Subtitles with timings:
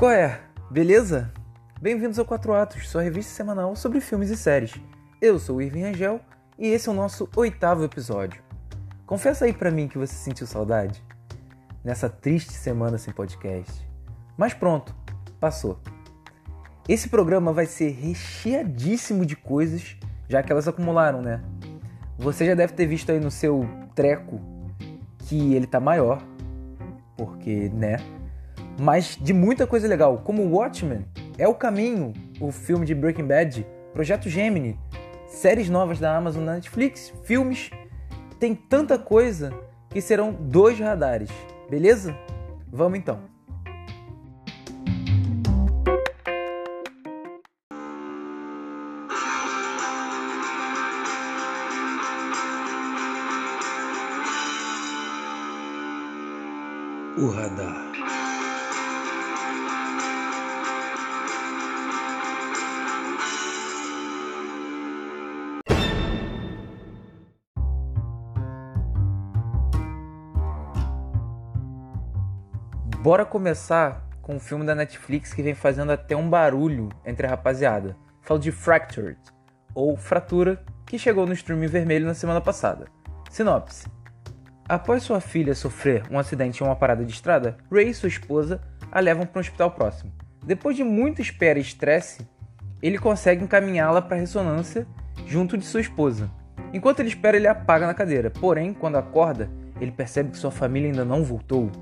[0.00, 0.40] Qual é?
[0.70, 1.30] Beleza?
[1.78, 4.80] Bem-vindos ao Quatro Atos, sua revista semanal sobre filmes e séries.
[5.20, 6.18] Eu sou o Irving Angel
[6.58, 8.42] e esse é o nosso oitavo episódio.
[9.04, 11.04] Confessa aí pra mim que você sentiu saudade
[11.84, 13.86] nessa triste semana sem podcast.
[14.38, 14.96] Mas pronto,
[15.38, 15.78] passou.
[16.88, 19.98] Esse programa vai ser recheadíssimo de coisas,
[20.30, 21.42] já que elas acumularam, né?
[22.16, 24.40] Você já deve ter visto aí no seu treco
[25.18, 26.22] que ele tá maior,
[27.18, 27.98] porque, né?
[28.78, 31.04] Mas de muita coisa legal, como Watchmen,
[31.38, 34.78] É o Caminho, o filme de Breaking Bad, Projeto Gemini,
[35.26, 37.70] séries novas da Amazon na Netflix, filmes.
[38.38, 39.52] Tem tanta coisa
[39.88, 41.30] que serão dois radares,
[41.68, 42.16] beleza?
[42.70, 43.30] Vamos então.
[73.02, 77.30] Bora começar com um filme da Netflix que vem fazendo até um barulho entre a
[77.30, 77.96] rapaziada.
[78.20, 79.18] Falo de Fractured,
[79.74, 82.88] ou Fratura, que chegou no streaming vermelho na semana passada.
[83.30, 83.86] Sinopse.
[84.68, 88.60] Após sua filha sofrer um acidente em uma parada de estrada, Ray e sua esposa
[88.92, 90.12] a levam para um hospital próximo.
[90.44, 92.28] Depois de muita espera e estresse,
[92.82, 94.86] ele consegue encaminhá-la para ressonância
[95.26, 96.30] junto de sua esposa.
[96.70, 98.30] Enquanto ele espera, ele apaga na cadeira.
[98.30, 101.72] Porém, quando acorda, ele percebe que sua família ainda não voltou.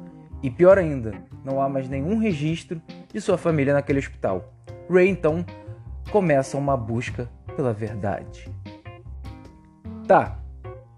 [0.42, 1.12] E pior ainda,
[1.44, 2.80] não há mais nenhum registro
[3.12, 4.52] de sua família naquele hospital.
[4.88, 5.44] Ray então
[6.10, 8.50] começa uma busca pela verdade.
[10.06, 10.38] Tá,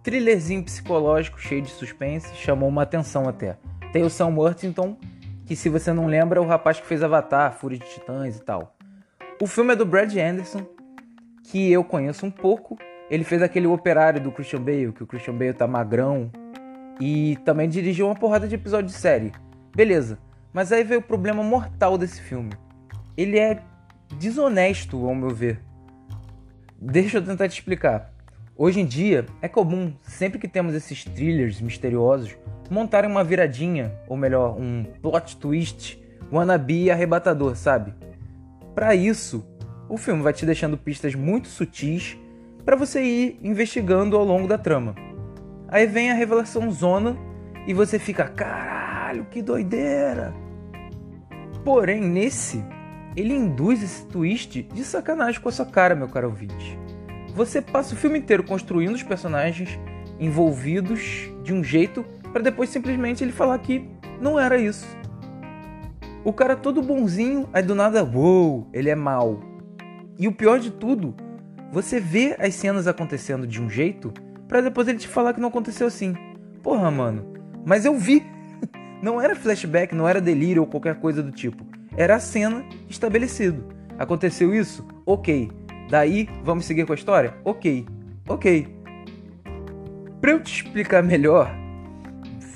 [0.03, 3.57] thrillerzinho psicológico cheio de suspense, chamou uma atenção até.
[3.93, 4.97] Tem o Sam Worthington,
[5.47, 8.43] que se você não lembra é o rapaz que fez Avatar, Fúria de Titãs e
[8.43, 8.77] tal.
[9.41, 10.65] O filme é do Brad Anderson,
[11.45, 12.79] que eu conheço um pouco.
[13.11, 16.31] Ele fez aquele operário do Christian Bale, que o Christian Bale tá magrão.
[17.01, 19.33] E também dirigiu uma porrada de episódios de série.
[19.75, 20.19] Beleza,
[20.53, 22.53] mas aí veio o problema mortal desse filme.
[23.17, 23.63] Ele é
[24.19, 25.61] desonesto, ao meu ver.
[26.81, 28.13] Deixa eu tentar te explicar.
[28.57, 32.37] Hoje em dia, é comum, sempre que temos esses thrillers misteriosos,
[32.71, 35.99] montarem uma viradinha, ou melhor, um plot twist,
[36.31, 37.95] wannabe arrebatador, sabe?
[38.75, 39.47] Para isso,
[39.89, 42.19] o filme vai te deixando pistas muito sutis
[42.65, 44.95] para você ir investigando ao longo da trama.
[45.73, 47.17] Aí vem a revelação zona
[47.65, 50.35] e você fica, caralho, que doideira!
[51.65, 52.65] Porém, nesse,
[53.15, 56.77] ele induz esse twist de sacanagem com a sua cara, meu caro ouvinte.
[57.37, 59.79] Você passa o filme inteiro construindo os personagens
[60.19, 63.89] envolvidos de um jeito para depois simplesmente ele falar que
[64.21, 64.87] não era isso.
[66.25, 69.41] O cara todo bonzinho, aí do nada, uou, ele é mal.
[70.19, 71.15] E o pior de tudo,
[71.71, 74.13] você vê as cenas acontecendo de um jeito
[74.51, 76.13] para depois ele te falar que não aconteceu assim.
[76.61, 77.25] Porra, mano,
[77.65, 78.27] mas eu vi.
[79.01, 81.65] Não era flashback, não era delírio ou qualquer coisa do tipo.
[81.97, 83.65] Era a cena estabelecido.
[83.99, 84.87] Aconteceu isso?
[85.07, 85.51] Ok.
[85.89, 87.35] Daí, vamos seguir com a história?
[87.43, 87.87] Ok.
[88.29, 88.77] Ok.
[90.21, 91.51] Para eu te explicar melhor,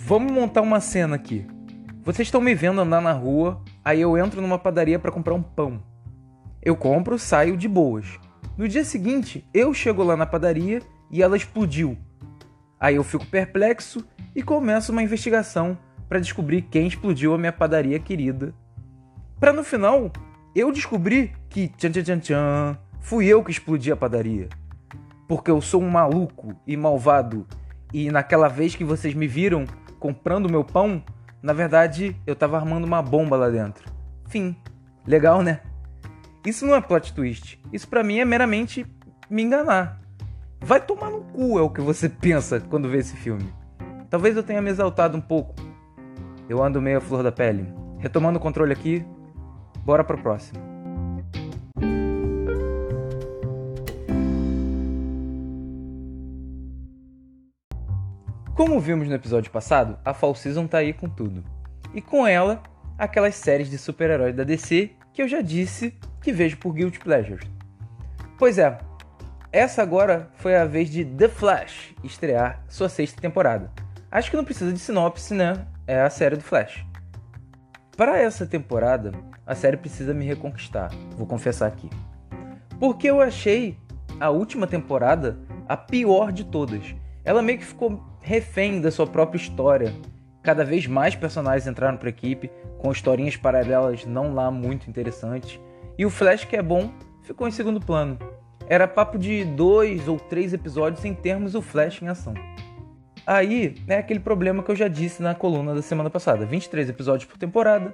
[0.06, 1.46] vamos montar uma cena aqui.
[2.02, 5.42] Vocês estão me vendo andar na rua, aí eu entro numa padaria para comprar um
[5.42, 5.82] pão.
[6.62, 8.20] Eu compro, saio de boas.
[8.58, 10.82] No dia seguinte, eu chego lá na padaria
[11.14, 11.96] e ela explodiu.
[12.78, 14.04] Aí eu fico perplexo
[14.34, 18.52] e começo uma investigação para descobrir quem explodiu a minha padaria querida.
[19.38, 20.10] Para no final
[20.56, 24.48] eu descobrir que tchan, tchan, tchan, tchan, fui eu que explodi a padaria.
[25.28, 27.46] Porque eu sou um maluco e malvado
[27.92, 29.66] e naquela vez que vocês me viram
[30.00, 31.00] comprando meu pão,
[31.40, 33.88] na verdade eu tava armando uma bomba lá dentro.
[34.26, 34.56] Fim.
[35.06, 35.60] Legal, né?
[36.44, 37.60] Isso não é plot twist.
[37.72, 38.84] Isso para mim é meramente
[39.30, 40.03] me enganar.
[40.64, 43.52] Vai tomar no cu é o que você pensa quando vê esse filme.
[44.08, 45.54] Talvez eu tenha me exaltado um pouco.
[46.48, 47.70] Eu ando meio a flor da pele.
[47.98, 49.04] Retomando o controle aqui,
[49.84, 50.58] bora pro próximo.
[58.54, 61.44] Como vimos no episódio passado, a Fall Season tá aí com tudo.
[61.92, 62.62] E com ela,
[62.96, 67.46] aquelas séries de super-heróis da DC que eu já disse que vejo por Guilty Pleasures.
[68.38, 68.78] Pois é,
[69.56, 73.70] essa agora foi a vez de The Flash estrear sua sexta temporada.
[74.10, 75.66] Acho que não precisa de sinopse, né?
[75.86, 76.84] É a série do Flash.
[77.96, 79.12] Para essa temporada,
[79.46, 81.88] a série precisa me reconquistar, vou confessar aqui.
[82.80, 83.78] Porque eu achei
[84.18, 86.94] a última temporada a pior de todas.
[87.24, 89.92] Ela meio que ficou refém da sua própria história
[90.44, 95.58] Cada vez mais personagens entraram para a equipe, com historinhas paralelas não lá muito interessantes,
[95.96, 96.92] e o Flash, que é bom,
[97.22, 98.18] ficou em segundo plano.
[98.66, 102.32] Era papo de dois ou três episódios sem termos o Flash em ação.
[103.26, 107.28] Aí é aquele problema que eu já disse na coluna da semana passada: 23 episódios
[107.28, 107.92] por temporada.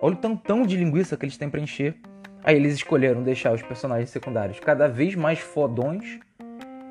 [0.00, 1.96] Olha o tantão de linguiça que eles têm para encher.
[2.42, 6.18] Aí eles escolheram deixar os personagens secundários cada vez mais fodões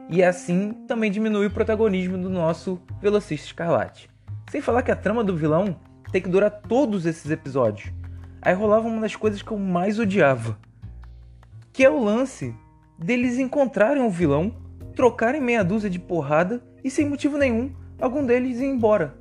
[0.09, 4.09] e assim também diminui o protagonismo do nosso velocista escarlate.
[4.49, 5.79] Sem falar que a trama do vilão
[6.11, 7.91] tem que durar todos esses episódios.
[8.41, 10.57] Aí rolava uma das coisas que eu mais odiava,
[11.73, 12.53] que é o lance
[12.97, 14.55] deles encontrarem o vilão,
[14.95, 19.15] trocarem meia dúzia de porrada e sem motivo nenhum, algum deles ir embora.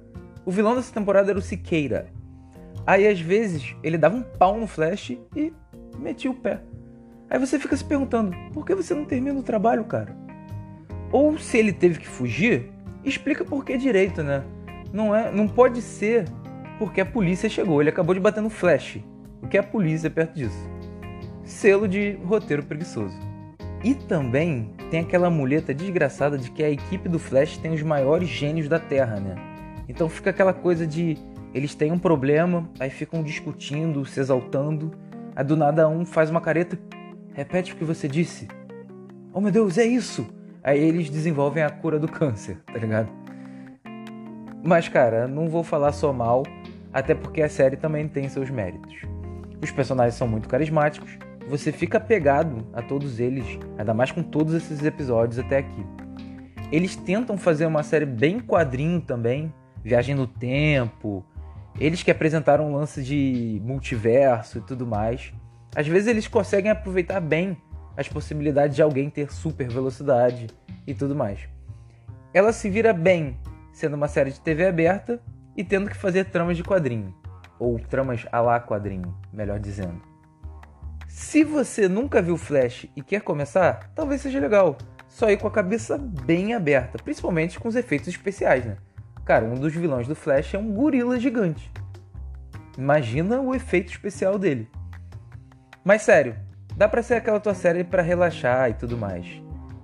[0.44, 2.06] O vilão dessa temporada era o Siqueira.
[2.86, 5.52] Aí às vezes ele dava um pau no Flash e
[5.98, 6.60] metia o pé.
[7.30, 10.14] Aí você fica se perguntando, por que você não termina o trabalho, cara?
[11.10, 12.70] Ou se ele teve que fugir,
[13.04, 14.44] explica por que direito, né?
[14.92, 16.26] Não é, não pode ser
[16.78, 18.98] porque a polícia chegou, ele acabou de bater no Flash.
[19.42, 20.70] O que é a polícia perto disso?
[21.44, 23.33] Selo de roteiro preguiçoso.
[23.84, 28.30] E também tem aquela muleta desgraçada de que a equipe do Flash tem os maiores
[28.30, 29.36] gênios da Terra, né?
[29.86, 31.18] Então fica aquela coisa de
[31.52, 34.90] eles têm um problema, aí ficam discutindo, se exaltando,
[35.36, 36.78] aí do nada um faz uma careta,
[37.34, 38.48] repete o que você disse.
[39.34, 40.26] Oh meu Deus, é isso!
[40.62, 43.10] Aí eles desenvolvem a cura do câncer, tá ligado?
[44.64, 46.42] Mas cara, não vou falar só mal,
[46.90, 48.94] até porque a série também tem seus méritos.
[49.62, 51.18] Os personagens são muito carismáticos,
[51.48, 53.46] você fica apegado a todos eles,
[53.78, 55.86] ainda mais com todos esses episódios até aqui.
[56.72, 59.52] Eles tentam fazer uma série bem quadrinho também,
[59.82, 61.24] viagem no tempo.
[61.78, 65.32] Eles que apresentaram um lance de multiverso e tudo mais.
[65.76, 67.56] Às vezes eles conseguem aproveitar bem
[67.96, 70.46] as possibilidades de alguém ter super velocidade
[70.86, 71.40] e tudo mais.
[72.32, 73.36] Ela se vira bem
[73.72, 75.20] sendo uma série de TV aberta
[75.56, 77.14] e tendo que fazer tramas de quadrinho,
[77.58, 80.13] ou tramas a lá quadrinho, melhor dizendo.
[81.14, 84.76] Se você nunca viu Flash e quer começar, talvez seja legal.
[85.08, 88.78] Só ir com a cabeça bem aberta, principalmente com os efeitos especiais, né?
[89.24, 91.70] Cara, um dos vilões do Flash é um gorila gigante.
[92.76, 94.68] Imagina o efeito especial dele.
[95.84, 96.34] Mas sério,
[96.76, 99.40] dá pra ser aquela tua série para relaxar e tudo mais.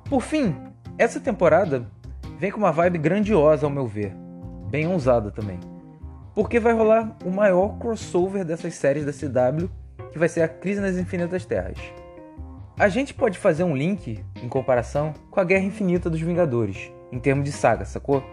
[0.08, 0.56] Por fim,
[0.98, 1.86] essa temporada
[2.40, 4.12] vem com uma vibe grandiosa ao meu ver,
[4.68, 5.60] bem ousada também.
[6.34, 9.70] Porque vai rolar o maior crossover dessas séries da CW
[10.12, 11.78] que vai ser a Crise nas Infinitas Terras.
[12.78, 17.18] A gente pode fazer um link, em comparação, com a Guerra Infinita dos Vingadores, em
[17.18, 18.24] termos de saga, sacou?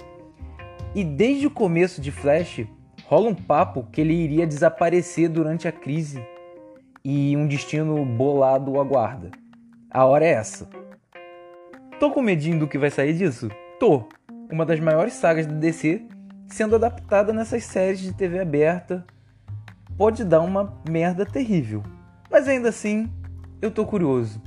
[0.95, 2.65] E desde o começo de Flash,
[3.06, 6.25] rola um papo que ele iria desaparecer durante a crise
[7.03, 9.31] e um destino bolado o aguarda.
[9.91, 10.69] A hora é essa.
[12.00, 13.50] Tô com medinho do que vai sair disso?
[13.80, 14.07] Tô.
[14.50, 16.06] Uma das maiores sagas da DC
[16.47, 19.06] sendo adaptada nessas séries de TV aberta
[19.97, 21.81] pode dar uma merda terrível.
[22.29, 23.11] Mas ainda assim,
[23.61, 24.39] eu tô curioso.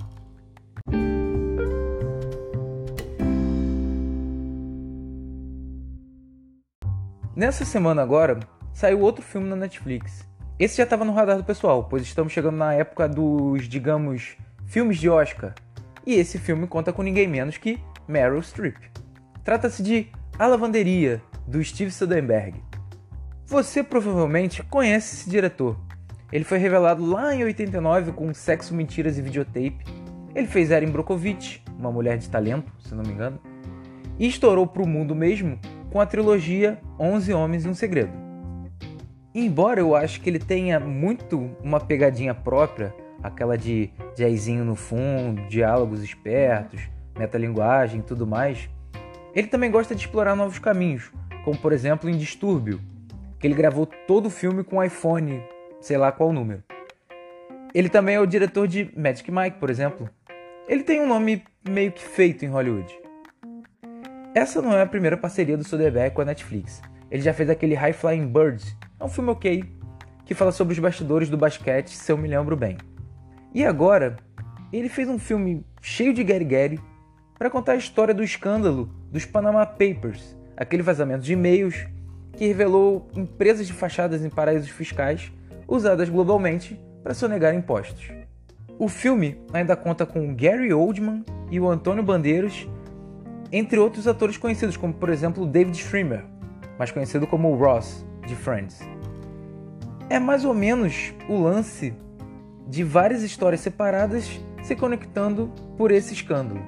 [7.35, 8.39] Nessa semana agora,
[8.73, 10.29] saiu outro filme na Netflix.
[10.59, 14.99] Esse já estava no radar do pessoal, pois estamos chegando na época dos, digamos, filmes
[14.99, 15.55] de Oscar.
[16.07, 18.77] E esse filme conta com ninguém menos que Meryl Streep.
[19.43, 22.70] Trata-se de A Lavanderia, do Steve Soderbergh.
[23.51, 25.77] Você provavelmente conhece esse diretor.
[26.31, 29.81] Ele foi revelado lá em 89 com Sexo, Mentiras e Videotape.
[30.37, 33.41] Ele fez Erin Brockovich, uma mulher de talento, se não me engano,
[34.21, 35.59] e estourou para o mundo mesmo
[35.91, 38.13] com a trilogia 11 Homens e um Segredo.
[39.35, 45.43] Embora eu acho que ele tenha muito uma pegadinha própria, aquela de jazzinho no fundo,
[45.49, 46.83] diálogos espertos,
[47.19, 48.71] metalinguagem e tudo mais,
[49.35, 51.11] ele também gosta de explorar novos caminhos,
[51.45, 52.81] como por exemplo em Distúrbio,
[53.41, 55.43] que ele gravou todo o filme com iPhone,
[55.81, 56.63] sei lá qual número.
[57.75, 60.11] Ele também é o diretor de Magic Mike, por exemplo.
[60.69, 62.95] Ele tem um nome meio que feito em Hollywood.
[64.35, 66.83] Essa não é a primeira parceria do Soderbergh com a Netflix.
[67.11, 69.65] Ele já fez aquele High Flying Birds, é um filme ok,
[70.27, 72.77] que fala sobre os bastidores do basquete, se eu me lembro bem.
[73.55, 74.17] E agora,
[74.73, 76.81] ele fez um filme cheio de Gary Gary
[77.39, 81.87] para contar a história do escândalo dos Panama Papers, aquele vazamento de e-mails
[82.33, 85.33] que revelou empresas de fachadas em paraísos fiscais
[85.67, 88.11] usadas globalmente para sonegar impostos.
[88.79, 92.67] O filme ainda conta com Gary Oldman e o Antônio Bandeiras,
[93.53, 96.25] entre outros atores conhecidos, como por exemplo David Schwimmer,
[96.79, 98.81] mais conhecido como Ross de Friends.
[100.09, 101.95] É mais ou menos o lance
[102.67, 106.61] de várias histórias separadas se conectando por esse escândalo.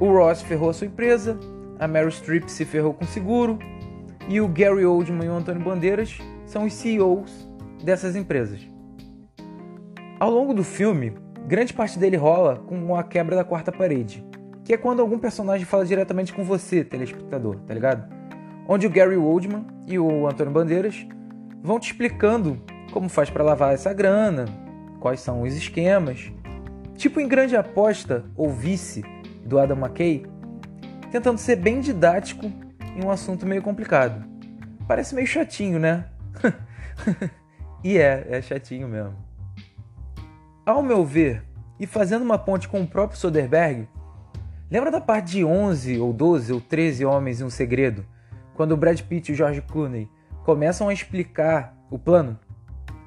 [0.00, 1.38] O Ross ferrou a sua empresa,
[1.78, 3.58] a Meryl Streep se ferrou com seguro,
[4.28, 7.48] e o Gary Oldman e o Antônio Bandeiras são os CEOs
[7.82, 8.60] dessas empresas.
[10.20, 11.14] Ao longo do filme,
[11.46, 14.22] grande parte dele rola com a quebra da quarta parede,
[14.64, 18.12] que é quando algum personagem fala diretamente com você, telespectador, tá ligado?
[18.68, 21.06] Onde o Gary Oldman e o Antônio Bandeiras
[21.62, 22.60] vão te explicando
[22.92, 24.44] como faz para lavar essa grana,
[25.00, 26.30] quais são os esquemas.
[26.96, 29.02] Tipo em Grande Aposta ou Vice
[29.42, 30.26] do Adam McKay,
[31.10, 32.52] tentando ser bem didático
[32.98, 34.24] em um assunto meio complicado.
[34.86, 36.06] Parece meio chatinho, né?
[37.84, 39.14] e é, é chatinho mesmo.
[40.66, 41.42] Ao meu ver,
[41.78, 43.88] e fazendo uma ponte com o próprio Soderbergh,
[44.70, 48.04] lembra da parte de 11 ou 12 ou 13 Homens e um Segredo,
[48.54, 50.08] quando o Brad Pitt e o George Clooney
[50.44, 52.38] começam a explicar o plano?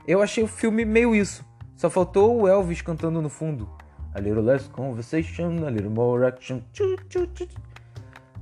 [0.07, 1.45] Eu achei o filme meio isso.
[1.75, 3.69] Só faltou o Elvis cantando no fundo.
[4.13, 6.61] A little less conversation, a little more action.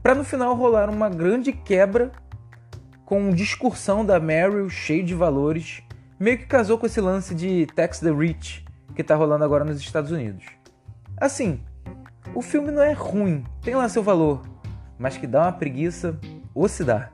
[0.01, 2.11] Pra no final rolar uma grande quebra
[3.05, 5.83] com discursão da Meryl cheio de valores.
[6.19, 8.65] Meio que casou com esse lance de Tax the Rich
[8.95, 10.45] que tá rolando agora nos Estados Unidos.
[11.17, 11.61] Assim,
[12.35, 14.41] o filme não é ruim, tem lá seu valor,
[14.97, 16.19] mas que dá uma preguiça,
[16.53, 17.09] ou se dá.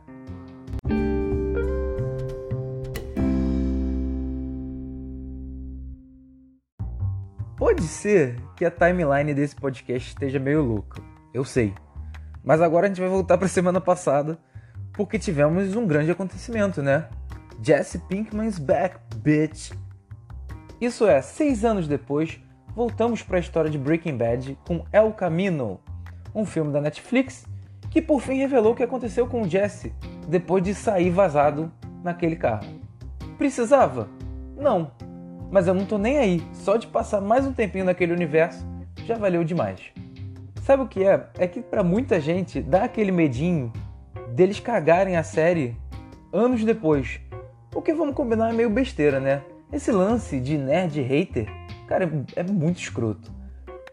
[7.56, 11.02] Pode ser que a timeline desse podcast esteja meio louca,
[11.34, 11.74] eu sei.
[12.46, 14.38] Mas agora a gente vai voltar para a semana passada,
[14.94, 17.10] porque tivemos um grande acontecimento, né?
[17.62, 19.72] Jesse Pinkman's back, bitch!
[20.80, 22.40] Isso é, seis anos depois,
[22.76, 25.80] voltamos para a história de Breaking Bad com El Camino,
[26.34, 27.46] um filme da Netflix
[27.90, 29.94] que por fim revelou o que aconteceu com Jesse
[30.28, 31.72] depois de sair vazado
[32.04, 32.68] naquele carro.
[33.38, 34.10] Precisava?
[34.58, 34.92] Não,
[35.50, 36.44] mas eu não tô nem aí.
[36.52, 38.68] Só de passar mais um tempinho naquele universo
[39.06, 39.80] já valeu demais.
[40.66, 41.28] Sabe o que é?
[41.38, 43.72] É que para muita gente dá aquele medinho
[44.34, 45.78] deles cagarem a série
[46.34, 47.20] anos depois.
[47.76, 49.44] O que vamos combinar é meio besteira, né?
[49.72, 51.48] Esse lance de nerd hater,
[51.88, 53.32] cara, é muito escroto.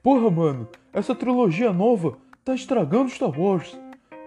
[0.02, 3.78] Porra, mano, essa trilogia nova tá estragando Star Wars.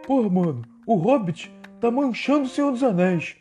[0.05, 3.37] Porra, mano, o Hobbit tá manchando o Senhor dos Anéis.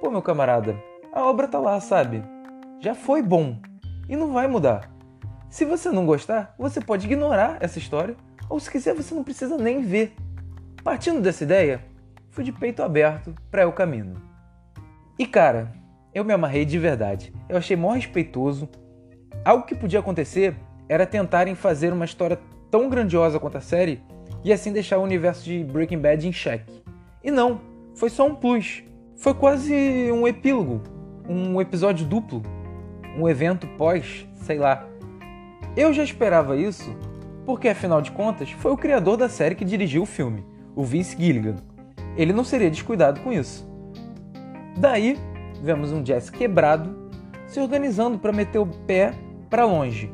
[0.00, 0.74] Pô, meu camarada,
[1.12, 2.24] a obra tá lá, sabe?
[2.80, 3.58] já foi bom
[4.08, 4.90] e não vai mudar.
[5.50, 8.16] Se você não gostar, você pode ignorar essa história,
[8.48, 10.14] ou se quiser, você não precisa nem ver.
[10.82, 11.84] Partindo dessa ideia,
[12.30, 14.14] fui de peito aberto para o caminho.
[15.18, 15.72] E cara,
[16.14, 17.32] eu me amarrei de verdade.
[17.48, 18.68] Eu achei mó respeitoso.
[19.44, 20.56] Algo que podia acontecer
[20.88, 22.38] era tentarem fazer uma história
[22.70, 24.02] tão grandiosa quanto a série
[24.44, 26.82] e assim deixar o universo de Breaking Bad em xeque.
[27.22, 27.60] E não,
[27.94, 28.82] foi só um plus.
[29.16, 29.74] Foi quase
[30.12, 30.82] um epílogo,
[31.28, 32.42] um episódio duplo
[33.18, 34.86] um evento pós, sei lá.
[35.76, 36.96] Eu já esperava isso,
[37.48, 40.44] porque afinal de contas foi o criador da série que dirigiu o filme,
[40.76, 41.56] o Vince Gilligan.
[42.14, 43.66] Ele não seria descuidado com isso.
[44.76, 45.18] Daí,
[45.62, 47.10] vemos um Jesse quebrado
[47.46, 49.14] se organizando para meter o pé
[49.48, 50.12] para longe.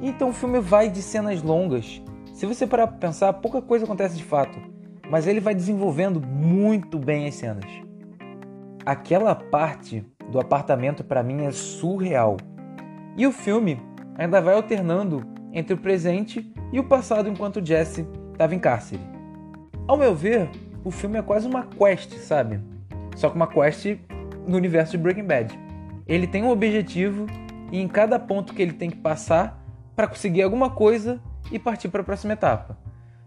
[0.00, 2.00] Então o filme vai de cenas longas.
[2.32, 4.58] Se você parar para pensar, pouca coisa acontece de fato,
[5.10, 7.70] mas ele vai desenvolvendo muito bem as cenas.
[8.86, 12.38] Aquela parte do apartamento para mim é surreal.
[13.18, 13.78] E o filme
[14.16, 19.00] ainda vai alternando entre o presente e o passado enquanto Jesse estava em cárcere.
[19.86, 20.50] Ao meu ver,
[20.84, 22.60] o filme é quase uma quest, sabe?
[23.16, 23.96] Só que uma quest
[24.46, 25.58] no universo de Breaking Bad.
[26.06, 27.26] Ele tem um objetivo
[27.70, 31.20] e em cada ponto que ele tem que passar para conseguir alguma coisa
[31.52, 32.76] e partir para a próxima etapa.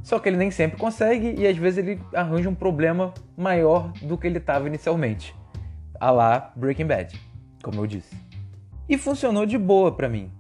[0.04, 4.18] Só que ele nem sempre consegue e às vezes ele arranja um problema maior do
[4.18, 5.36] que ele estava inicialmente
[6.00, 7.20] a lá Breaking Bad,
[7.64, 8.16] como eu disse.
[8.88, 10.32] E funcionou de boa para mim.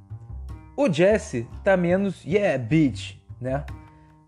[0.78, 3.66] O Jesse tá menos yeah, bitch, né?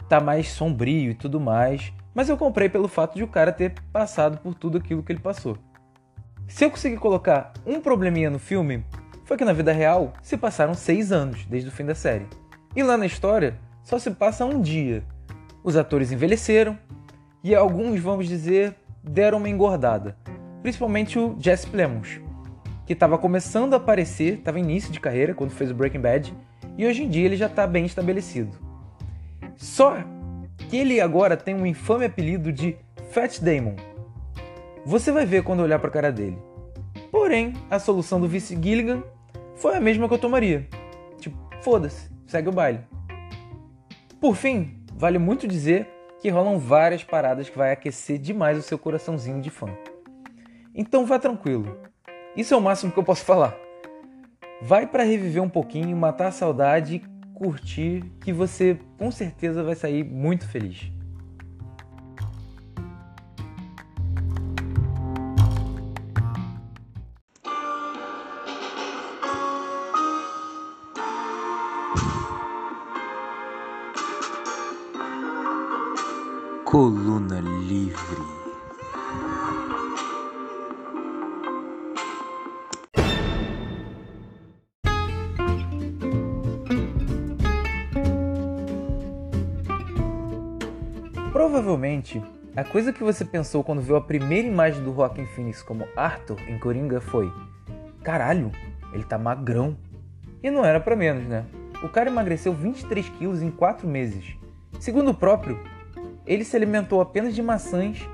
[0.10, 3.76] Tá mais sombrio e tudo mais, mas eu comprei pelo fato de o cara ter
[3.94, 5.58] passado por tudo aquilo que ele passou.
[6.48, 8.84] Se eu conseguir colocar um probleminha no filme,
[9.24, 12.26] foi que na vida real se passaram seis anos desde o fim da série.
[12.76, 15.04] E lá na história só se passa um dia.
[15.64, 16.76] Os atores envelheceram
[17.44, 20.18] e alguns, vamos dizer, deram uma engordada
[20.62, 22.20] principalmente o Jesse Plemons,
[22.90, 26.36] que estava começando a aparecer, estava início de carreira quando fez o Breaking Bad,
[26.76, 28.58] e hoje em dia ele já está bem estabelecido.
[29.56, 29.98] Só
[30.58, 32.76] que ele agora tem um infame apelido de
[33.12, 33.76] Fat Damon.
[34.84, 36.40] Você vai ver quando olhar para a cara dele.
[37.12, 39.04] Porém, a solução do vice Gilligan
[39.56, 40.68] foi a mesma que eu tomaria.
[41.20, 42.80] Tipo, foda-se, segue o baile.
[44.20, 45.88] Por fim, vale muito dizer
[46.20, 49.68] que rolam várias paradas que vai aquecer demais o seu coraçãozinho de fã.
[50.74, 51.88] Então vá tranquilo.
[52.36, 53.56] Isso é o máximo que eu posso falar.
[54.62, 57.02] Vai para reviver um pouquinho, matar a saudade,
[57.34, 60.92] curtir, que você com certeza vai sair muito feliz.
[76.66, 78.39] Coluna Livre.
[92.60, 96.38] A coisa que você pensou quando viu a primeira imagem do Joaquin Phoenix como Arthur
[96.46, 97.32] em Coringa foi:
[98.04, 98.52] caralho,
[98.92, 99.78] ele tá magrão.
[100.44, 101.46] E não era para menos, né?
[101.82, 104.36] O cara emagreceu 23 quilos em 4 meses.
[104.78, 105.58] Segundo o próprio,
[106.26, 108.06] ele se alimentou apenas de maçãs,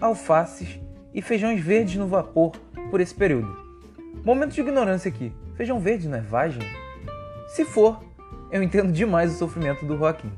[0.00, 0.80] alfaces
[1.12, 2.52] e feijões verdes no vapor
[2.90, 3.56] por esse período.
[4.24, 6.62] Momento de ignorância aqui: feijão verde não é vagem?
[7.48, 8.00] Se for,
[8.52, 10.30] eu entendo demais o sofrimento do Joaquim.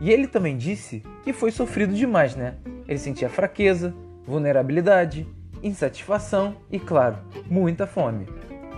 [0.00, 2.54] E ele também disse que foi sofrido demais, né?
[2.88, 5.26] Ele sentia fraqueza, vulnerabilidade,
[5.62, 8.26] insatisfação e, claro, muita fome.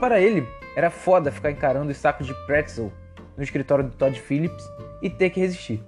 [0.01, 0.47] Para ele,
[0.77, 2.93] era foda ficar encarando os sacos de pretzel
[3.37, 4.65] no escritório do Todd Phillips
[5.03, 5.83] e ter que resistir.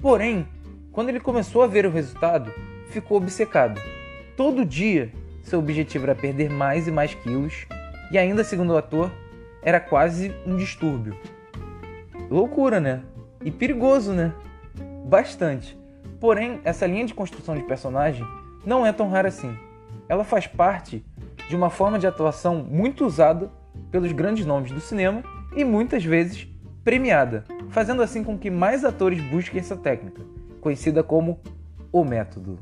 [0.00, 0.46] Porém,
[0.92, 2.52] quando ele começou a ver o resultado,
[2.90, 3.80] ficou obcecado.
[4.36, 5.12] Todo dia,
[5.42, 7.66] seu objetivo era perder mais e mais quilos,
[8.10, 9.10] e ainda segundo o ator,
[9.62, 11.16] era quase um distúrbio.
[12.30, 13.02] Loucura, né?
[13.44, 14.32] E perigoso, né?
[15.04, 15.79] Bastante.
[16.20, 18.26] Porém, essa linha de construção de personagem
[18.64, 19.56] não é tão rara assim.
[20.06, 21.04] Ela faz parte
[21.48, 23.50] de uma forma de atuação muito usada
[23.90, 25.22] pelos grandes nomes do cinema
[25.56, 26.46] e muitas vezes
[26.84, 30.22] premiada, fazendo assim com que mais atores busquem essa técnica,
[30.60, 31.40] conhecida como
[31.90, 32.58] o método.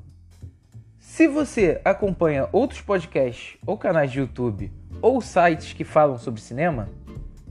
[0.99, 6.89] Se você acompanha outros podcasts ou canais de YouTube ou sites que falam sobre cinema,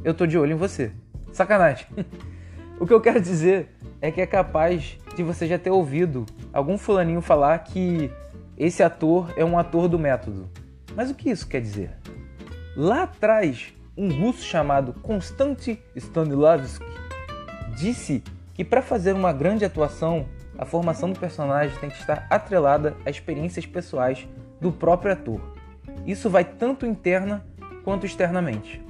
[0.04, 0.92] eu tô de olho em você.
[1.34, 1.88] Sacanagem.
[2.80, 6.78] o que eu quero dizer é que é capaz de você já ter ouvido algum
[6.78, 8.12] fulaninho falar que
[8.56, 10.48] esse ator é um ator do método.
[10.96, 11.92] Mas o que isso quer dizer?
[12.76, 16.86] Lá atrás, um russo chamado Konstanty Stanislavski
[17.76, 22.96] disse que para fazer uma grande atuação, a formação do personagem tem que estar atrelada
[23.04, 24.28] a experiências pessoais
[24.62, 25.42] do próprio ator.
[26.06, 27.44] Isso vai tanto interna
[27.84, 28.84] quanto externamente.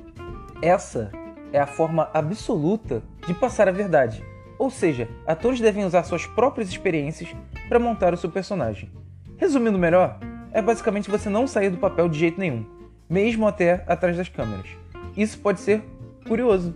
[0.61, 1.09] Essa
[1.53, 4.23] é a forma absoluta de passar a verdade.
[4.57, 7.35] Ou seja, atores devem usar suas próprias experiências
[7.69, 8.89] para montar o seu personagem.
[9.37, 10.19] Resumindo melhor,
[10.51, 12.65] é basicamente você não sair do papel de jeito nenhum,
[13.09, 14.67] mesmo até atrás das câmeras.
[15.15, 15.83] Isso pode ser
[16.27, 16.73] curioso.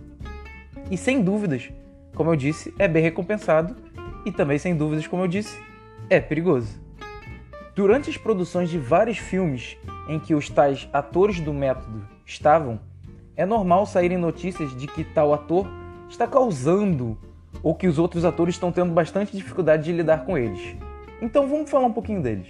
[0.90, 1.70] E sem dúvidas,
[2.14, 3.74] como eu disse, é bem recompensado
[4.24, 5.60] e também sem dúvidas, como eu disse,
[6.08, 6.80] é perigoso.
[7.74, 9.76] Durante as produções de vários filmes
[10.08, 12.78] em que os tais atores do método estavam,
[13.34, 15.66] é normal saírem notícias de que tal ator
[16.08, 17.16] está causando
[17.62, 20.76] ou que os outros atores estão tendo bastante dificuldade de lidar com eles.
[21.20, 22.48] Então vamos falar um pouquinho deles.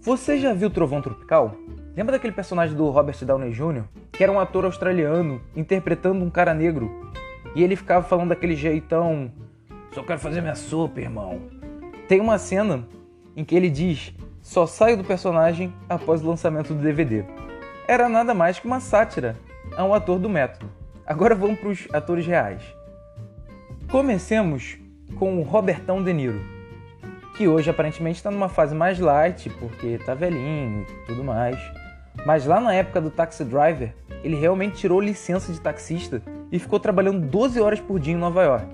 [0.00, 1.56] Você já viu Trovão Tropical?
[1.96, 6.52] Lembra daquele personagem do Robert Downey Jr., que era um ator australiano interpretando um cara
[6.52, 6.90] negro?
[7.54, 9.30] E ele ficava falando daquele jeitão:
[9.92, 11.40] Só quero fazer minha sopa, irmão.
[12.08, 12.86] Tem uma cena
[13.36, 17.24] em que ele diz: Só saio do personagem após o lançamento do DVD.
[17.86, 19.36] Era nada mais que uma sátira
[19.76, 20.70] a um ator do método.
[21.06, 22.62] Agora vamos para os atores reais.
[23.90, 24.76] Comecemos
[25.16, 26.40] com o Robertão De Niro,
[27.36, 31.58] que hoje aparentemente está numa fase mais light, porque tá velhinho e tudo mais.
[32.26, 36.80] Mas lá na época do Taxi Driver, ele realmente tirou licença de taxista e ficou
[36.80, 38.66] trabalhando 12 horas por dia em Nova York.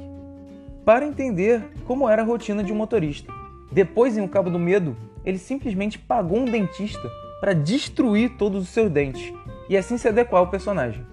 [0.84, 3.32] Para entender como era a rotina de um motorista.
[3.70, 8.68] Depois, em O Cabo do Medo, ele simplesmente pagou um dentista para destruir todos os
[8.68, 9.32] seus dentes
[9.68, 11.06] e assim se adequar ao personagem.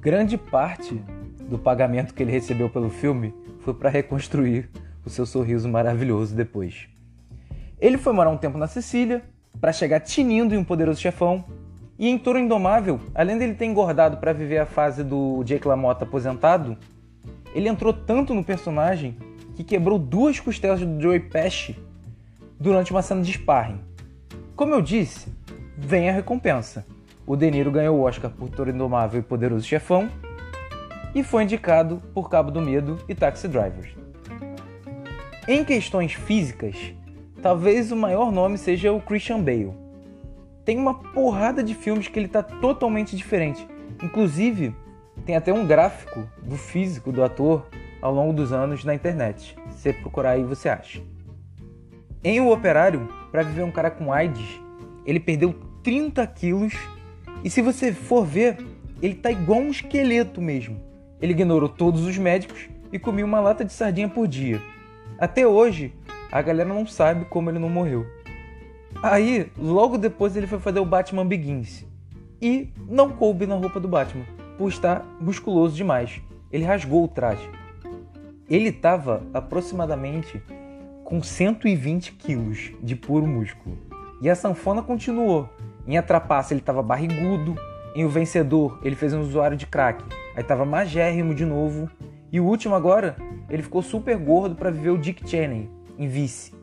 [0.00, 1.02] Grande parte
[1.52, 4.70] do pagamento que ele recebeu pelo filme foi para reconstruir
[5.04, 6.88] o seu sorriso maravilhoso depois.
[7.78, 9.22] Ele foi morar um tempo na Sicília
[9.60, 11.44] para chegar tinindo em um poderoso chefão.
[11.98, 16.04] E em Toro Indomável, além dele ter engordado para viver a fase do Jake LaMotta
[16.04, 16.76] aposentado,
[17.54, 19.16] ele entrou tanto no personagem
[19.54, 21.76] que quebrou duas costelas do Joey Pesci
[22.58, 23.78] durante uma cena de sparring.
[24.56, 25.28] Como eu disse,
[25.76, 26.86] vem a recompensa.
[27.26, 30.08] O De Niro ganhou o Oscar por Toro Indomável e Poderoso Chefão
[31.14, 33.90] e foi indicado por Cabo do Medo e Taxi Drivers.
[35.46, 36.76] Em questões físicas,
[37.42, 39.74] talvez o maior nome seja o Christian Bale.
[40.64, 43.66] Tem uma porrada de filmes que ele está totalmente diferente.
[44.02, 44.74] Inclusive,
[45.26, 47.66] tem até um gráfico do físico do ator
[48.00, 49.56] ao longo dos anos na internet.
[49.70, 51.02] Se você procurar aí, você acha.
[52.24, 54.60] Em O Operário, para viver um cara com AIDS,
[55.04, 56.74] ele perdeu 30 quilos.
[57.42, 58.58] E se você for ver,
[59.02, 60.91] ele tá igual um esqueleto mesmo.
[61.22, 64.60] Ele ignorou todos os médicos e comia uma lata de sardinha por dia.
[65.18, 65.94] Até hoje,
[66.32, 68.04] a galera não sabe como ele não morreu.
[69.02, 71.86] Aí, logo depois, ele foi fazer o Batman Begins.
[72.40, 74.24] E não coube na roupa do Batman,
[74.58, 76.20] por estar musculoso demais.
[76.50, 77.48] Ele rasgou o traje.
[78.50, 80.42] Ele estava aproximadamente
[81.04, 83.78] com 120 quilos de puro músculo.
[84.20, 85.48] E a sanfona continuou.
[85.86, 87.54] Em A Trapaça ele estava barrigudo,
[87.94, 91.90] em O Vencedor ele fez um usuário de crack, aí estava magérrimo de novo.
[92.30, 93.16] E o último agora,
[93.50, 96.54] ele ficou super gordo para viver o Dick Cheney, em Vice.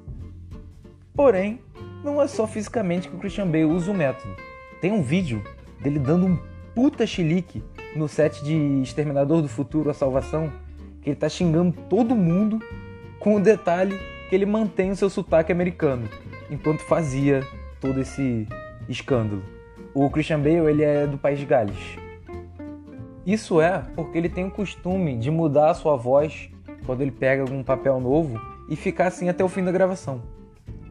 [1.14, 1.62] Porém,
[2.04, 4.36] não é só fisicamente que o Christian Bale usa o método.
[4.82, 5.44] Tem um vídeo
[5.82, 6.40] dele dando um
[6.74, 7.64] puta chilique
[7.96, 10.52] no set de Exterminador do Futuro, A Salvação,
[11.02, 12.60] que ele tá xingando todo mundo
[13.20, 16.08] com o detalhe que ele mantém o seu sotaque americano,
[16.50, 17.46] enquanto fazia
[17.82, 18.48] todo esse
[18.88, 19.59] escândalo.
[19.94, 21.98] O Christian Bale ele é do país de Gales.
[23.26, 26.50] Isso é porque ele tem o costume de mudar a sua voz
[26.86, 30.22] quando ele pega algum papel novo e ficar assim até o fim da gravação.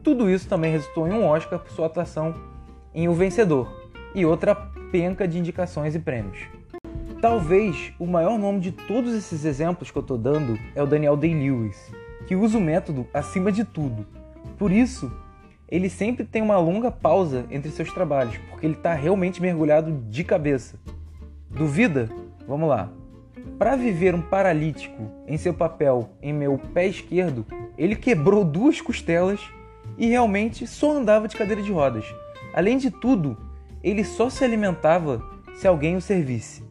[0.03, 2.35] Tudo isso também resultou em um Oscar por sua atuação
[2.93, 3.67] em O Vencedor
[4.13, 4.55] e outra
[4.91, 6.39] penca de indicações e prêmios.
[7.21, 11.17] Talvez o maior nome de todos esses exemplos que eu estou dando é o Daniel
[11.17, 11.91] Day-Lewis,
[12.27, 14.05] que usa o método acima de tudo.
[14.57, 15.11] Por isso,
[15.71, 20.23] ele sempre tem uma longa pausa entre seus trabalhos, porque ele está realmente mergulhado de
[20.23, 20.79] cabeça.
[21.49, 22.09] Duvida?
[22.47, 22.89] Vamos lá.
[23.57, 27.45] Para viver um paralítico em seu papel em meu pé esquerdo,
[27.77, 29.39] ele quebrou duas costelas
[29.97, 32.05] e realmente só andava de cadeira de rodas.
[32.53, 33.37] Além de tudo,
[33.83, 35.23] ele só se alimentava
[35.55, 36.63] se alguém o servisse.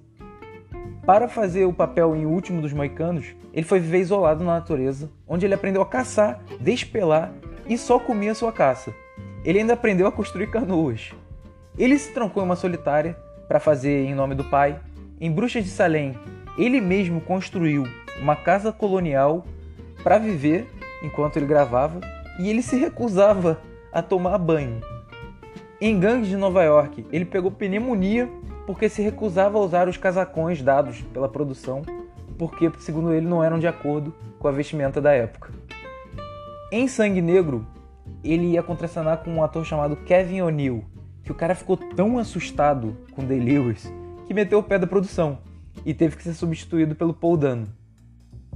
[1.06, 5.46] Para fazer o papel em Último dos Moicanos, ele foi viver isolado na natureza, onde
[5.46, 7.32] ele aprendeu a caçar, despelar
[7.68, 8.94] e só comia sua caça.
[9.44, 11.12] Ele ainda aprendeu a construir canoas.
[11.78, 14.80] Ele se trancou em uma solitária para fazer Em Nome do Pai.
[15.20, 16.16] Em Bruxas de Salem,
[16.56, 17.84] ele mesmo construiu
[18.20, 19.44] uma casa colonial
[20.02, 20.68] para viver
[21.02, 22.00] enquanto ele gravava
[22.38, 23.60] e ele se recusava
[23.92, 24.80] a tomar banho.
[25.80, 28.28] Em Gangues de Nova York, ele pegou pneumonia
[28.66, 31.82] porque se recusava a usar os casacões dados pela produção,
[32.36, 35.57] porque, segundo ele, não eram de acordo com a vestimenta da época.
[36.70, 37.66] Em Sangue Negro,
[38.22, 40.84] ele ia contracenar com um ator chamado Kevin O'Neill,
[41.24, 43.90] que o cara ficou tão assustado com Day Lewis
[44.26, 45.38] que meteu o pé da produção
[45.86, 47.66] e teve que ser substituído pelo Paul Dano.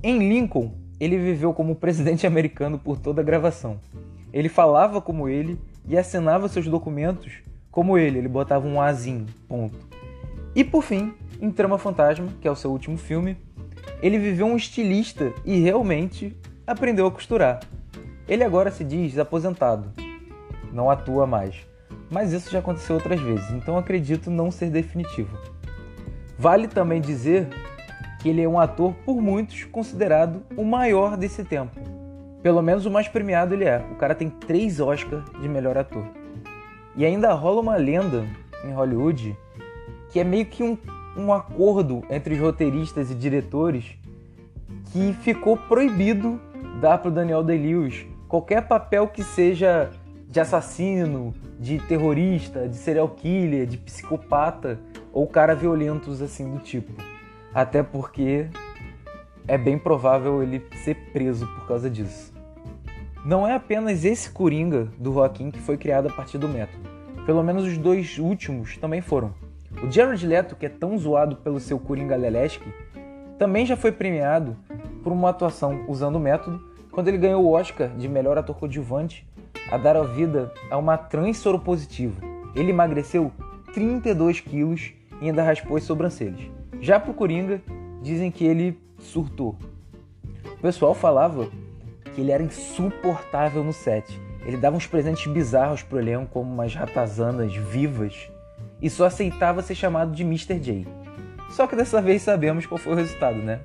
[0.02, 3.80] Em Lincoln, ele viveu como presidente americano por toda a gravação.
[4.30, 7.32] Ele falava como ele e assinava seus documentos
[7.70, 9.78] como ele, ele botava um Azinho, ponto.
[10.54, 13.38] E por fim, em Trama Fantasma, que é o seu último filme,
[14.02, 17.60] ele viveu um estilista e realmente aprendeu a costurar.
[18.32, 19.92] Ele agora se diz aposentado,
[20.72, 21.54] não atua mais,
[22.10, 25.36] mas isso já aconteceu outras vezes, então acredito não ser definitivo.
[26.38, 27.46] Vale também dizer
[28.22, 31.78] que ele é um ator por muitos considerado o maior desse tempo.
[32.42, 33.84] Pelo menos o mais premiado ele é.
[33.92, 36.06] O cara tem três Oscars de melhor ator.
[36.96, 38.24] E ainda rola uma lenda
[38.64, 39.36] em Hollywood
[40.08, 40.78] que é meio que um,
[41.18, 43.94] um acordo entre os roteiristas e diretores
[44.90, 46.40] que ficou proibido
[46.80, 49.90] dar para o Daniel Day-Lewis qualquer papel que seja
[50.26, 54.80] de assassino, de terrorista, de serial killer, de psicopata
[55.12, 56.90] ou cara violentos assim do tipo.
[57.52, 58.46] Até porque
[59.46, 62.32] é bem provável ele ser preso por causa disso.
[63.22, 66.88] Não é apenas esse Coringa do Joaquim que foi criado a partir do método.
[67.26, 69.34] Pelo menos os dois últimos também foram.
[69.82, 72.72] O Jared Leto, que é tão zoado pelo seu Coringa Leleski,
[73.38, 74.56] também já foi premiado
[75.04, 79.26] por uma atuação usando o método quando ele ganhou o Oscar de melhor ator coadjuvante
[79.70, 82.20] a dar a vida a uma trans soropositiva.
[82.54, 83.32] Ele emagreceu
[83.72, 86.42] 32 quilos e ainda raspou as sobrancelhas.
[86.80, 87.62] Já pro Coringa,
[88.02, 89.56] dizem que ele surtou.
[90.44, 91.48] O pessoal falava
[92.14, 94.20] que ele era insuportável no set.
[94.44, 98.28] Ele dava uns presentes bizarros pro elenco, como umas ratazanas vivas,
[98.80, 100.58] e só aceitava ser chamado de Mr.
[100.58, 100.86] J.
[101.50, 103.60] Só que dessa vez sabemos qual foi o resultado, né?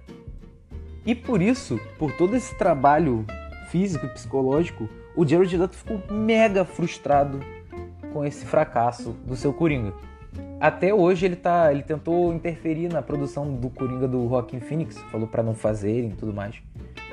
[1.07, 3.25] E por isso, por todo esse trabalho
[3.69, 7.39] físico e psicológico, o Jared Leto ficou mega frustrado
[8.11, 9.93] com esse fracasso do seu Coringa.
[10.59, 15.27] Até hoje ele tá, ele tentou interferir na produção do Coringa do Joaquin Phoenix, falou
[15.27, 16.61] para não fazerem e tudo mais.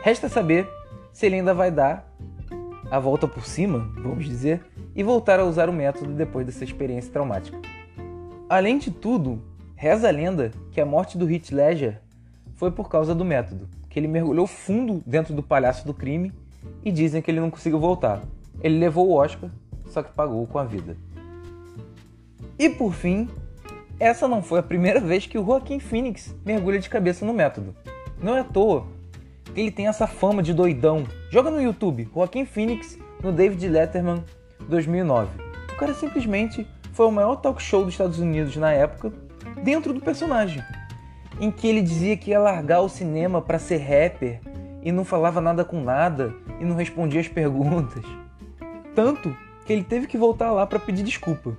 [0.03, 0.69] Resta saber
[1.13, 2.13] se ele ainda vai dar
[2.91, 4.61] a volta por cima, vamos dizer,
[4.97, 7.61] e voltar a usar o método depois dessa experiência traumática.
[8.49, 9.41] Além de tudo,
[9.77, 12.01] reza a lenda que a morte do Heath Ledger
[12.57, 16.33] foi por causa do método, que ele mergulhou fundo dentro do palhaço do crime
[16.85, 18.23] e dizem que ele não conseguiu voltar.
[18.61, 19.49] Ele levou o Oscar,
[19.87, 20.97] só que pagou com a vida.
[22.59, 23.29] E por fim,
[23.99, 27.75] essa não foi a primeira vez que o Joaquim Phoenix mergulha de cabeça no método.
[28.21, 28.87] Não é à toa
[29.57, 31.05] ele tem essa fama de doidão.
[31.31, 34.25] Joga no YouTube, Joaquim Phoenix no David Letterman
[34.69, 35.31] 2009.
[35.73, 39.13] O cara simplesmente foi o maior talk show dos Estados Unidos na época,
[39.63, 40.63] dentro do personagem,
[41.41, 44.41] em que ele dizia que ia largar o cinema para ser rapper
[44.83, 48.05] e não falava nada com nada e não respondia as perguntas.
[48.95, 51.57] Tanto que ele teve que voltar lá para pedir desculpa.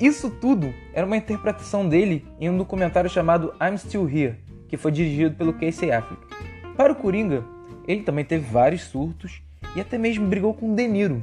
[0.00, 4.36] Isso tudo era uma interpretação dele em um documentário chamado I'm Still Here,
[4.68, 6.22] que foi dirigido pelo Casey Affleck.
[6.76, 7.44] Para o Coringa,
[7.86, 9.42] ele também teve vários surtos
[9.74, 11.22] e até mesmo brigou com De Niro,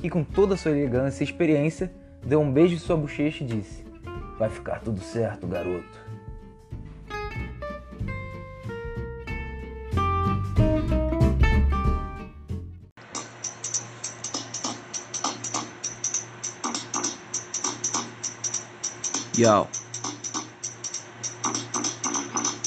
[0.00, 1.92] que com toda a sua elegância e experiência
[2.24, 3.84] deu um beijo em sua bochecha e disse:
[4.38, 5.99] Vai ficar tudo certo, garoto.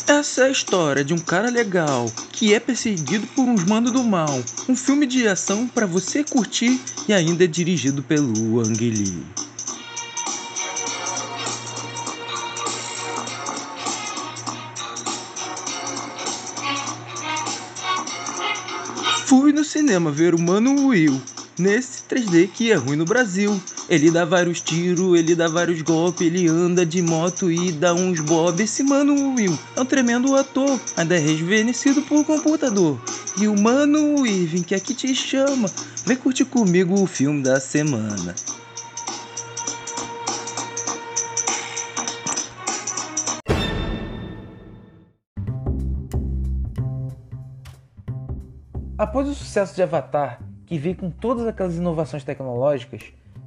[0.08, 4.04] Essa é a história de um cara legal que é perseguido por uns manos do
[4.04, 4.42] mal.
[4.68, 9.24] Um filme de ação para você curtir e ainda é dirigido pelo Ang Lee.
[19.26, 21.22] Fui no cinema ver o Mano Will,
[21.58, 23.62] nesse 3D que é ruim no Brasil.
[23.90, 28.22] Ele dá vários tiros, ele dá vários golpes, ele anda de moto e dá uns
[28.22, 28.62] bob.
[28.64, 33.00] Esse mano Will é um tremendo ator, ainda é rejuvenescido por computador.
[33.38, 35.70] E o mano Irving que aqui te chama,
[36.06, 38.34] vem curtir comigo o filme da semana.
[48.98, 53.04] Após o sucesso de Avatar, que veio com todas aquelas inovações tecnológicas,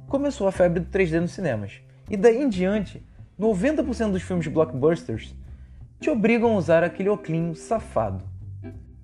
[0.07, 1.81] começou a febre do 3D nos cinemas.
[2.09, 3.03] E daí em diante,
[3.39, 5.35] 90% dos filmes blockbusters
[5.99, 8.23] te obrigam a usar aquele oclinho safado.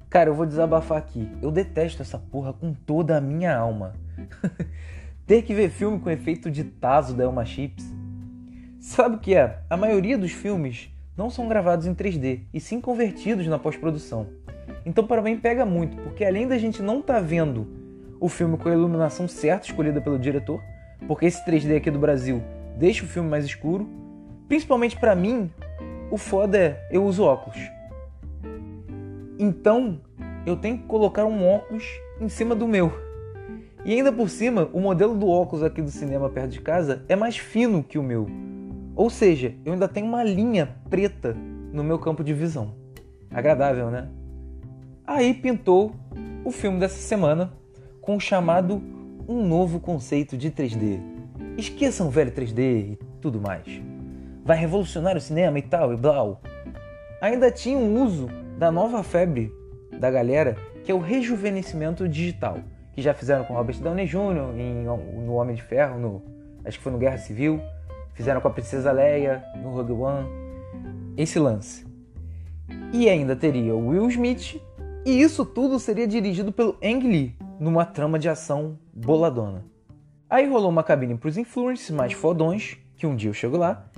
[0.09, 1.27] Cara, eu vou desabafar aqui.
[1.41, 3.93] Eu detesto essa porra com toda a minha alma.
[5.25, 7.85] Ter que ver filme com efeito de taso da Elma Chips.
[8.79, 9.59] Sabe o que é?
[9.69, 14.27] A maioria dos filmes não são gravados em 3D, e sim convertidos na pós-produção.
[14.85, 17.67] Então para mim pega muito, porque além da gente não estar tá vendo
[18.19, 20.61] o filme com a iluminação certa escolhida pelo diretor,
[21.07, 22.41] porque esse 3D aqui do Brasil
[22.77, 23.87] deixa o filme mais escuro.
[24.47, 25.49] Principalmente para mim,
[26.11, 27.59] o foda é eu uso óculos.
[29.39, 29.99] Então,
[30.45, 31.83] eu tenho que colocar um óculos
[32.19, 32.91] em cima do meu.
[33.85, 37.15] E ainda por cima, o modelo do óculos aqui do cinema perto de casa é
[37.15, 38.27] mais fino que o meu.
[38.95, 41.35] Ou seja, eu ainda tenho uma linha preta
[41.73, 42.75] no meu campo de visão.
[43.31, 44.07] Agradável, né?
[45.05, 45.95] Aí pintou
[46.45, 47.51] o filme dessa semana
[47.99, 48.81] com o chamado
[49.27, 50.99] um novo conceito de 3D.
[51.57, 53.81] Esqueçam o velho 3D e tudo mais.
[54.43, 56.41] Vai revolucionar o cinema e tal e blau.
[57.21, 59.51] Ainda tinha um uso da nova febre
[59.97, 62.59] da galera, que é o rejuvenescimento digital,
[62.93, 64.57] que já fizeram com Robert Downey Jr.
[64.57, 66.21] Em, no Homem de Ferro, no,
[66.65, 67.61] acho que foi no Guerra Civil,
[68.13, 70.27] fizeram com a Princesa Leia no Rogue One.
[71.15, 71.85] Esse lance.
[72.91, 74.59] E ainda teria o Will Smith,
[75.05, 79.63] e isso tudo seria dirigido pelo Ang Lee, numa trama de ação boladona.
[80.29, 83.89] Aí rolou uma cabine para os influencers mais fodões, que um dia eu chego lá,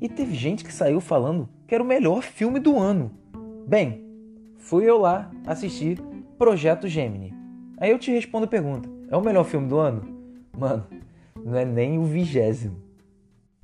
[0.00, 3.12] e teve gente que saiu falando que era o melhor filme do ano.
[3.64, 4.04] Bem,
[4.58, 6.00] fui eu lá assistir
[6.36, 7.32] Projeto Gemini.
[7.78, 10.02] Aí eu te respondo a pergunta: é o melhor filme do ano?
[10.58, 10.84] Mano,
[11.44, 12.82] não é nem o vigésimo.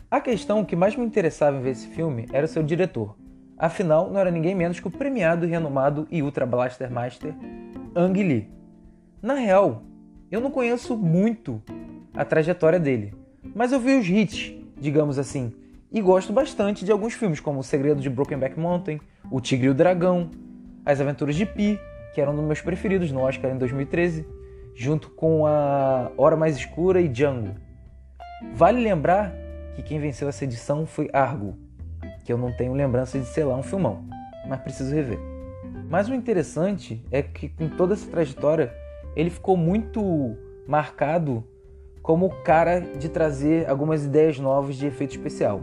[0.08, 3.16] A questão que mais me interessava em ver esse filme era o seu diretor.
[3.58, 7.34] Afinal, não era ninguém menos que o premiado renomado e Ultra Blaster Master
[7.96, 8.57] Ang Lee.
[9.20, 9.82] Na real,
[10.30, 11.60] eu não conheço muito
[12.14, 13.12] a trajetória dele,
[13.52, 15.52] mas eu vi os hits, digamos assim,
[15.90, 19.70] e gosto bastante de alguns filmes, como O Segredo de Brokenback Mountain, O Tigre e
[19.70, 20.30] o Dragão,
[20.86, 21.80] As Aventuras de Pi,
[22.14, 24.24] que eram um dos meus preferidos no Oscar em 2013,
[24.76, 27.56] junto com a Hora Mais Escura e Django.
[28.54, 29.34] Vale lembrar
[29.74, 31.58] que quem venceu essa edição foi Argo,
[32.24, 34.04] que eu não tenho lembrança de ser lá um filmão,
[34.46, 35.18] mas preciso rever.
[35.90, 38.72] Mas o interessante é que com toda essa trajetória
[39.16, 41.44] ele ficou muito marcado
[42.02, 45.60] como o cara de trazer algumas ideias novas de efeito especial.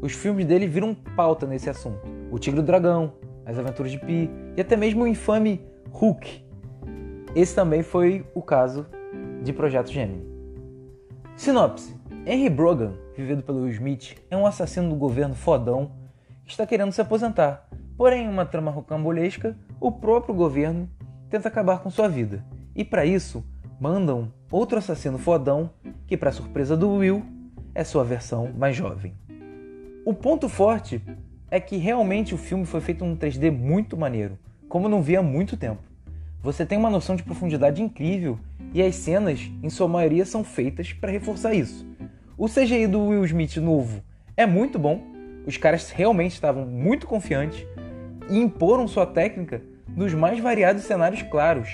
[0.00, 2.00] Os filmes dele viram pauta nesse assunto.
[2.30, 3.12] O Tigre do Dragão,
[3.44, 6.44] As Aventuras de Pi e até mesmo o infame Hulk.
[7.34, 8.86] Esse também foi o caso
[9.42, 10.26] de Projeto Gemini.
[11.36, 11.94] Sinopse:
[12.26, 15.92] Henry Brogan, vivido pelo Will Smith, é um assassino do governo fodão
[16.44, 17.68] que está querendo se aposentar.
[17.96, 20.88] Porém, em uma trama rocambolesca, o próprio governo
[21.28, 23.44] tenta acabar com sua vida e para isso,
[23.80, 25.70] mandam outro assassino fodão
[26.06, 27.24] que, para surpresa do Will,
[27.74, 29.14] é sua versão mais jovem.
[30.04, 31.02] O ponto forte
[31.50, 35.22] é que realmente o filme foi feito num 3D muito maneiro, como não via há
[35.22, 35.82] muito tempo.
[36.42, 38.38] Você tem uma noção de profundidade incrível
[38.74, 41.86] e as cenas, em sua maioria, são feitas para reforçar isso.
[42.36, 44.02] O CGI do Will Smith novo
[44.36, 45.00] é muito bom,
[45.46, 47.66] os caras realmente estavam muito confiantes
[48.30, 51.68] e imporam sua técnica dos mais variados cenários claros,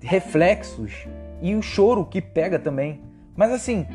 [0.00, 1.06] reflexos
[1.40, 3.00] e o choro que pega também.
[3.36, 3.86] Mas assim,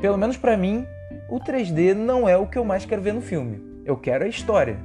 [0.00, 0.86] pelo menos para mim,
[1.28, 3.62] o 3D não é o que eu mais quero ver no filme.
[3.84, 4.78] Eu quero a história.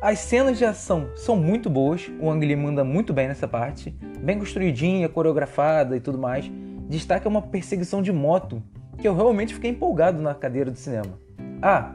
[0.00, 3.90] As cenas de ação são muito boas, o Ang Lee manda muito bem nessa parte,
[4.18, 6.50] bem construidinha, coreografada e tudo mais.
[6.88, 8.62] Destaca uma perseguição de moto,
[8.98, 11.18] que eu realmente fiquei empolgado na cadeira do cinema.
[11.62, 11.94] Ah,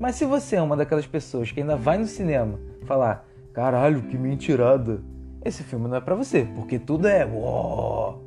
[0.00, 4.18] mas se você é uma daquelas pessoas que ainda vai no cinema falar, caralho, que
[4.18, 5.00] mentirada,
[5.44, 8.18] esse filme não é para você, porque tudo é uó.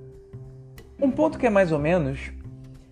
[1.02, 2.32] Um ponto que é mais ou menos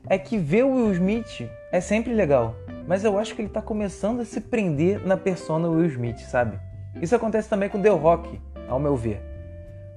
[0.07, 2.55] é que ver o Will Smith é sempre legal,
[2.87, 6.59] mas eu acho que ele tá começando a se prender na persona Will Smith, sabe?
[7.01, 9.21] Isso acontece também com The Rock, ao meu ver.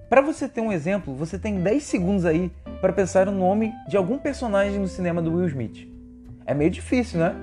[0.09, 3.97] Para você ter um exemplo, você tem 10 segundos aí para pensar no nome de
[3.97, 5.87] algum personagem no cinema do Will Smith.
[6.47, 7.35] É meio difícil, né?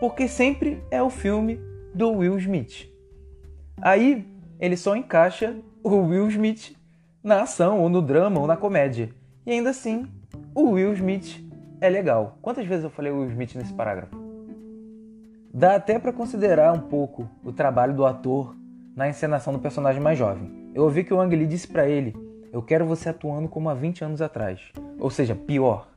[0.00, 1.60] Porque sempre é o filme
[1.94, 2.88] do Will Smith.
[3.80, 4.26] Aí
[4.58, 6.76] ele só encaixa o Will Smith
[7.22, 9.10] na ação, ou no drama, ou na comédia.
[9.44, 10.06] E ainda assim,
[10.54, 11.44] o Will Smith
[11.80, 12.38] é legal.
[12.40, 14.16] Quantas vezes eu falei Will Smith nesse parágrafo?
[15.52, 18.56] Dá até para considerar um pouco o trabalho do ator
[18.96, 20.70] na encenação do personagem mais jovem.
[20.74, 22.14] Eu ouvi que o Ang Lee disse para ele:
[22.52, 24.60] Eu quero você atuando como há 20 anos atrás.
[24.98, 25.88] Ou seja, pior.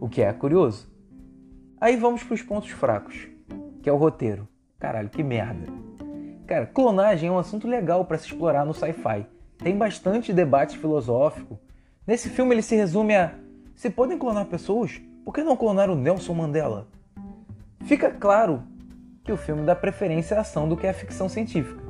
[0.00, 0.88] O que é curioso.
[1.80, 3.28] Aí vamos para os pontos fracos,
[3.82, 4.46] que é o roteiro.
[4.78, 5.66] Caralho, que merda.
[6.52, 9.24] Cara, clonagem é um assunto legal para se explorar no sci-fi.
[9.56, 11.58] Tem bastante debate filosófico.
[12.06, 13.32] Nesse filme ele se resume a:
[13.74, 16.88] se podem clonar pessoas, por que não clonar o Nelson Mandela?
[17.86, 18.64] Fica claro
[19.24, 21.82] que o filme dá preferência à ação do que à ficção científica.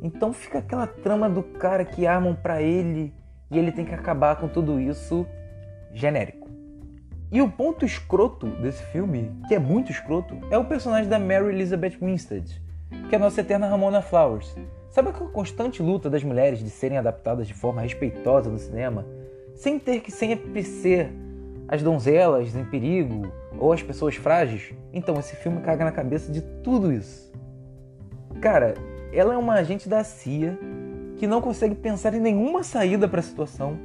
[0.00, 3.12] Então fica aquela trama do cara que armam para ele
[3.50, 5.26] e ele tem que acabar com tudo isso
[5.92, 6.48] genérico.
[7.30, 11.50] E o ponto escroto desse filme, que é muito escroto, é o personagem da Mary
[11.50, 12.62] Elizabeth Winstead,
[13.08, 14.56] que é a nossa eterna Ramona Flowers.
[14.88, 19.06] Sabe aquela constante luta das mulheres de serem adaptadas de forma respeitosa no cinema,
[19.54, 21.10] sem ter que sempre ser
[21.66, 24.74] as donzelas em perigo ou as pessoas frágeis?
[24.92, 27.32] Então, esse filme caga na cabeça de tudo isso.
[28.40, 28.74] Cara,
[29.12, 30.58] ela é uma agente da CIA
[31.16, 33.78] que não consegue pensar em nenhuma saída para a situação.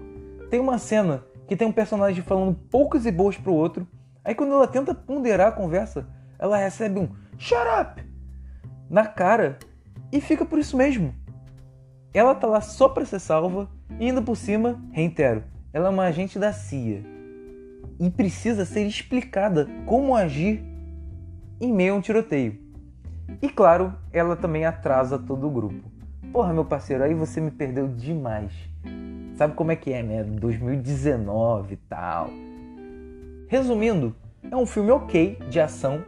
[0.49, 3.87] Tem uma cena que tem um personagem falando poucas e boas pro outro.
[4.25, 8.16] Aí quando ela tenta ponderar a conversa, ela recebe um shut up
[8.89, 9.57] na cara
[10.11, 11.13] e fica por isso mesmo.
[12.13, 13.69] Ela tá lá só para ser salva
[13.99, 17.03] e ainda por cima, reitero, ela é uma agente da CIA
[17.99, 20.63] e precisa ser explicada como agir
[21.59, 22.57] em meio a um tiroteio.
[23.41, 25.91] E claro, ela também atrasa todo o grupo.
[26.31, 28.51] Porra, meu parceiro, aí você me perdeu demais.
[29.35, 30.23] Sabe como é que é, né?
[30.23, 32.29] 2019 e tal.
[33.47, 34.15] Resumindo,
[34.49, 36.03] é um filme ok de ação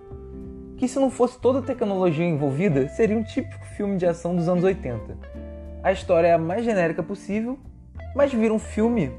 [0.80, 4.48] que se não fosse toda a tecnologia envolvida, seria um típico filme de ação dos
[4.48, 5.18] anos 80.
[5.84, 7.60] A história é a mais genérica possível,
[8.16, 9.12] mas vira um filme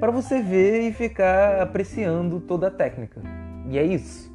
[0.00, 3.20] para você ver e ficar apreciando toda a técnica.
[3.68, 4.29] E é isso.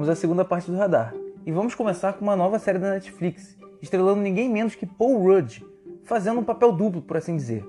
[0.00, 1.12] Vamos à segunda parte do radar.
[1.44, 5.62] E vamos começar com uma nova série da Netflix, estrelando ninguém menos que Paul Rudd,
[6.04, 7.62] fazendo um papel duplo, por assim dizer.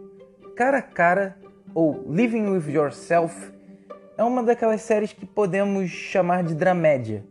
[0.56, 1.36] Cara a cara,
[1.76, 3.52] ou Living with Yourself,
[4.18, 7.26] é uma daquelas séries que podemos chamar de dramédia,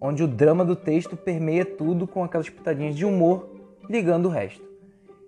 [0.00, 3.50] onde o drama do texto permeia tudo com aquelas pitadinhas de humor
[3.90, 4.62] ligando o resto.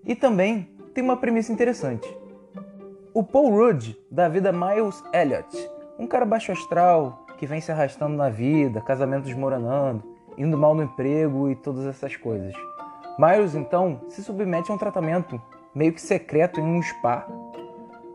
[0.06, 2.08] E também tem uma premissa interessante.
[3.12, 7.70] O Paul Rudd dá vida a Miles Elliott, um cara baixo astral que vem se
[7.70, 10.02] arrastando na vida, casamento desmoronando,
[10.36, 12.52] indo mal no emprego e todas essas coisas.
[13.18, 15.40] Miles então se submete a um tratamento
[15.74, 17.26] meio que secreto em um spa.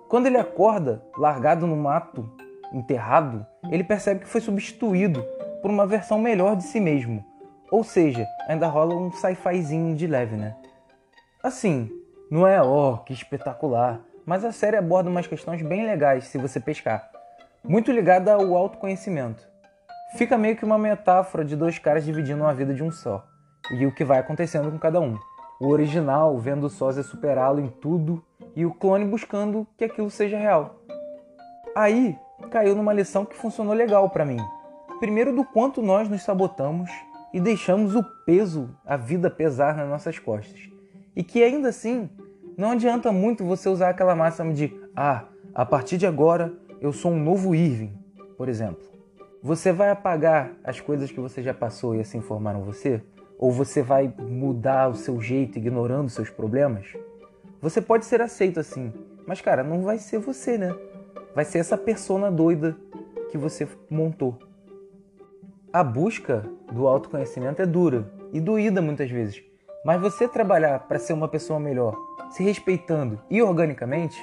[0.08, 2.30] Quando ele acorda, largado no mato,
[2.72, 5.26] enterrado, ele percebe que foi substituído
[5.62, 7.26] por uma versão melhor de si mesmo.
[7.72, 10.56] Ou seja, ainda rola um sci-fizinho de leve, né?
[11.42, 11.90] Assim,
[12.30, 16.38] não é, ó, oh, que espetacular, mas a série aborda umas questões bem legais se
[16.38, 17.10] você pescar.
[17.66, 19.48] Muito ligada ao autoconhecimento.
[20.18, 23.26] Fica meio que uma metáfora de dois caras dividindo uma vida de um só,
[23.72, 25.18] e o que vai acontecendo com cada um.
[25.62, 28.22] O original vendo o sósia superá-lo em tudo
[28.54, 30.76] e o clone buscando que aquilo seja real.
[31.74, 32.18] Aí
[32.52, 34.40] caiu numa lição que funcionou legal para mim.
[35.00, 36.92] Primeiro, do quanto nós nos sabotamos
[37.34, 40.70] e deixamos o peso, a vida pesar nas nossas costas.
[41.16, 42.10] E que ainda assim,
[42.58, 45.24] não adianta muito você usar aquela máxima de ah,
[45.56, 46.52] a partir de agora
[46.84, 47.98] eu sou um novo Irving,
[48.38, 48.84] por exemplo.
[49.42, 53.02] Você vai apagar as coisas que você já passou e assim formaram você?
[53.40, 56.88] Ou você vai mudar o seu jeito ignorando seus problemas?
[57.62, 58.92] Você pode ser aceito assim,
[59.26, 60.76] mas cara, não vai ser você, né?
[61.34, 62.76] Vai ser essa persona doida
[63.32, 64.38] que você montou.
[65.72, 69.42] A busca do autoconhecimento é dura e doída muitas vezes,
[69.86, 71.96] mas você trabalhar para ser uma pessoa melhor,
[72.30, 74.22] se respeitando e organicamente,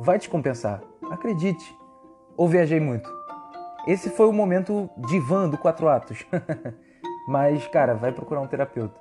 [0.00, 0.82] vai te compensar.
[1.08, 1.83] Acredite.
[2.36, 3.12] Ou viajei muito.
[3.86, 6.24] Esse foi o momento divã do quatro atos.
[7.28, 8.98] mas, cara, vai procurar um terapeuta.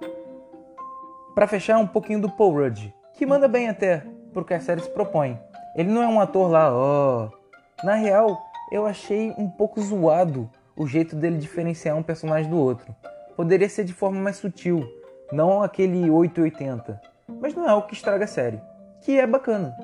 [1.33, 4.81] Para fechar, um pouquinho do Paul Rudd, que manda bem até pro que a série
[4.81, 5.39] se propõe.
[5.75, 7.29] Ele não é um ator lá, ó.
[7.29, 7.85] Oh.
[7.85, 8.39] Na real,
[8.71, 12.93] eu achei um pouco zoado o jeito dele diferenciar um personagem do outro.
[13.35, 14.87] Poderia ser de forma mais sutil,
[15.31, 17.01] não aquele 880.
[17.41, 18.61] Mas não é o que estraga a série,
[19.01, 19.75] que é bacana.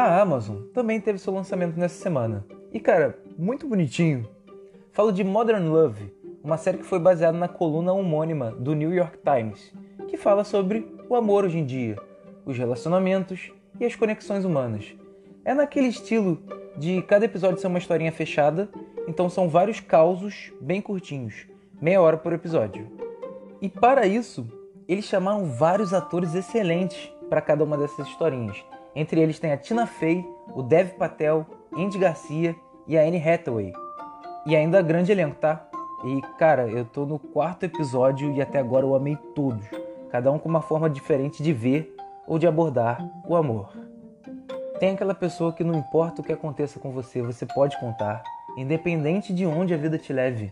[0.00, 2.42] A Amazon também teve seu lançamento nessa semana.
[2.72, 4.26] E cara, muito bonitinho.
[4.92, 6.10] Falo de Modern Love,
[6.42, 9.74] uma série que foi baseada na coluna homônima do New York Times,
[10.08, 11.98] que fala sobre o amor hoje em dia,
[12.46, 14.96] os relacionamentos e as conexões humanas.
[15.44, 16.42] É naquele estilo
[16.78, 18.70] de cada episódio ser uma historinha fechada,
[19.06, 21.46] então são vários causos bem curtinhos,
[21.78, 22.90] meia hora por episódio.
[23.60, 24.48] E para isso,
[24.88, 28.64] eles chamaram vários atores excelentes para cada uma dessas historinhas.
[28.94, 33.72] Entre eles tem a Tina Fey, o Dev Patel, Andy Garcia e a Anne Hathaway.
[34.46, 35.68] E ainda grande elenco, tá?
[36.04, 39.64] E cara, eu tô no quarto episódio e até agora eu amei todos,
[40.10, 41.94] cada um com uma forma diferente de ver
[42.26, 43.70] ou de abordar o amor.
[44.78, 48.22] Tem aquela pessoa que não importa o que aconteça com você, você pode contar,
[48.56, 50.50] independente de onde a vida te leve,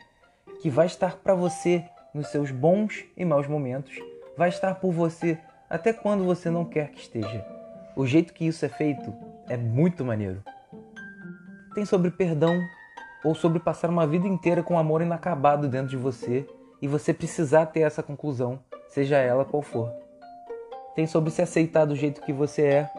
[0.60, 3.96] que vai estar para você nos seus bons e maus momentos,
[4.36, 7.57] vai estar por você até quando você não quer que esteja.
[7.98, 9.12] O jeito que isso é feito
[9.48, 10.40] é muito maneiro.
[11.74, 12.62] Tem sobre perdão,
[13.24, 16.46] ou sobre passar uma vida inteira com amor inacabado dentro de você
[16.80, 19.90] e você precisar ter essa conclusão, seja ela qual for.
[20.94, 22.90] Tem sobre se aceitar do jeito que você é,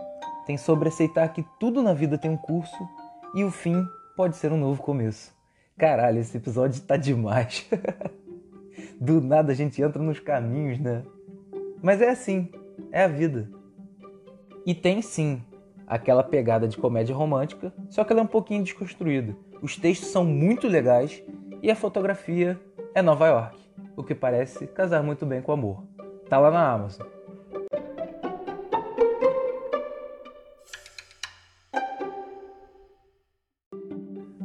[0.45, 2.85] tem sobre aceitar que tudo na vida tem um curso
[3.33, 3.81] e o fim
[4.17, 5.33] pode ser um novo começo.
[5.77, 7.65] Caralho, esse episódio tá demais.
[8.99, 11.03] do nada a gente entra nos caminhos, né?
[11.81, 12.51] Mas é assim,
[12.91, 13.49] é a vida.
[14.69, 15.41] E tem sim
[15.87, 20.23] aquela pegada de comédia romântica, só que ela é um pouquinho desconstruída os textos são
[20.23, 21.21] muito legais
[21.61, 22.59] e a fotografia
[22.93, 23.59] é Nova York,
[23.95, 25.83] o que parece casar muito bem com o amor.
[26.29, 27.07] Tá lá na Amazon.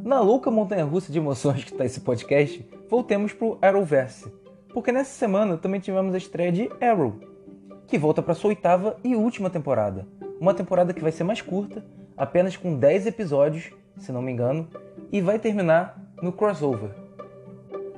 [0.03, 4.31] Na louca montanha-russa de emoções que está esse podcast, voltemos pro Arrowverse,
[4.73, 7.19] porque nessa semana também tivemos a estreia de Arrow,
[7.87, 10.07] que volta para sua oitava e última temporada.
[10.39, 11.83] Uma temporada que vai ser mais curta,
[12.17, 14.67] apenas com 10 episódios, se não me engano,
[15.11, 16.89] e vai terminar no crossover.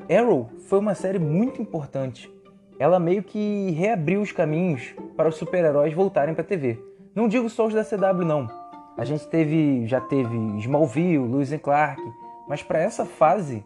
[0.10, 2.32] Arrow foi uma série muito importante.
[2.80, 6.80] Ela meio que reabriu os caminhos para os super-heróis voltarem para a TV.
[7.16, 8.48] Não digo só os da CW não.
[8.96, 12.02] A gente teve, já teve Smallville, Lewis and Clark,
[12.48, 13.66] mas para essa fase,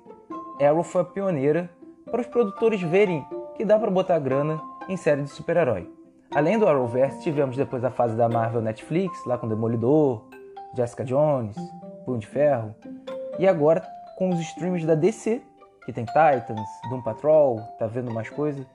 [0.60, 1.70] Arrow foi a pioneira
[2.10, 5.90] para os produtores verem que dá para botar grana em série de super-herói.
[6.34, 10.24] Além do Arrowverse, tivemos depois a fase da Marvel Netflix, lá com Demolidor,
[10.74, 11.58] Jessica Jones,
[12.06, 12.74] Punho de Ferro,
[13.38, 13.84] e agora
[14.18, 15.42] com os streams da DC,
[15.86, 18.66] que tem Titans, Doom Patrol, tá vendo mais coisa.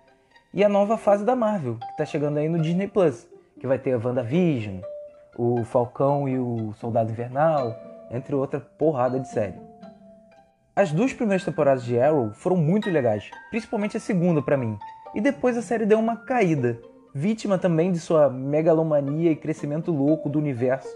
[0.52, 3.26] E a nova fase da Marvel, que tá chegando aí no Disney Plus,
[3.58, 4.80] que vai ter a WandaVision,
[5.38, 7.74] o Falcão e o Soldado Invernal,
[8.10, 9.58] entre outra porrada de série.
[10.74, 14.76] As duas primeiras temporadas de Arrow foram muito legais, principalmente a segunda para mim.
[15.14, 16.78] E depois a série deu uma caída,
[17.16, 20.94] vítima também de sua megalomania e crescimento louco do universo,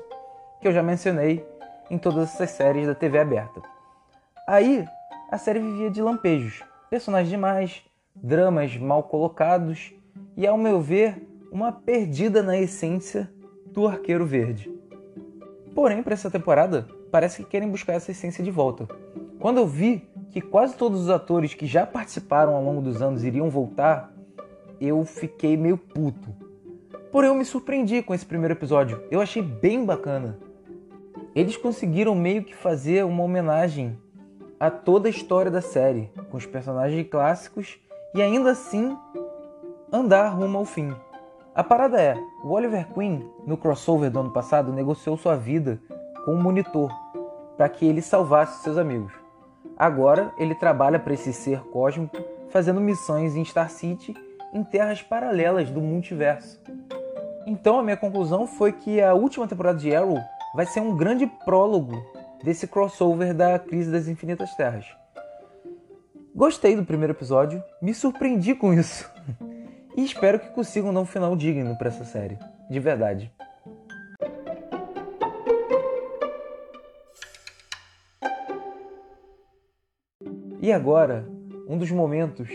[0.61, 1.43] que eu já mencionei
[1.91, 3.63] em todas essas séries da TV aberta.
[4.47, 4.85] Aí,
[5.31, 7.83] a série vivia de lampejos, personagens demais,
[8.15, 9.95] dramas mal colocados
[10.37, 13.33] e, ao meu ver, uma perdida na essência
[13.69, 14.71] do Arqueiro Verde.
[15.75, 18.87] Porém, para essa temporada, parece que querem buscar essa essência de volta.
[19.39, 23.25] Quando eu vi que quase todos os atores que já participaram ao longo dos anos
[23.25, 24.10] iriam voltar,
[24.81, 26.35] eu fiquei meio puto.
[27.13, 29.03] Porém, eu me surpreendi com esse primeiro episódio.
[29.11, 30.39] Eu achei bem bacana
[31.35, 33.97] eles conseguiram meio que fazer uma homenagem
[34.59, 37.79] a toda a história da série, com os personagens clássicos
[38.15, 38.97] e ainda assim
[39.93, 40.95] andar rumo ao fim.
[41.55, 45.81] A parada é, o Oliver Queen, no crossover do ano passado, negociou sua vida
[46.25, 46.91] com um monitor
[47.57, 49.13] para que ele salvasse seus amigos.
[49.77, 52.17] Agora ele trabalha para esse ser cósmico,
[52.51, 54.15] fazendo missões em Star City
[54.53, 56.61] em terras paralelas do multiverso.
[57.47, 60.19] Então a minha conclusão foi que a última temporada de Arrow
[60.55, 62.03] vai ser um grande prólogo
[62.43, 64.87] desse crossover da Crise das Infinitas Terras.
[66.35, 69.11] Gostei do primeiro episódio, me surpreendi com isso.
[69.97, 72.39] E espero que consigam dar um final digno para essa série.
[72.71, 73.31] De verdade.
[80.63, 81.27] E agora,
[81.67, 82.49] um dos momentos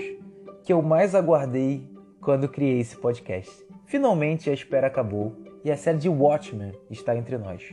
[0.66, 1.88] que eu mais aguardei
[2.20, 3.64] quando criei esse podcast.
[3.86, 7.72] Finalmente a espera acabou e a série de Watchmen está entre nós.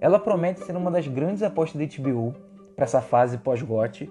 [0.00, 2.34] Ela promete ser uma das grandes apostas da HBO
[2.74, 4.10] para essa fase pós-GOT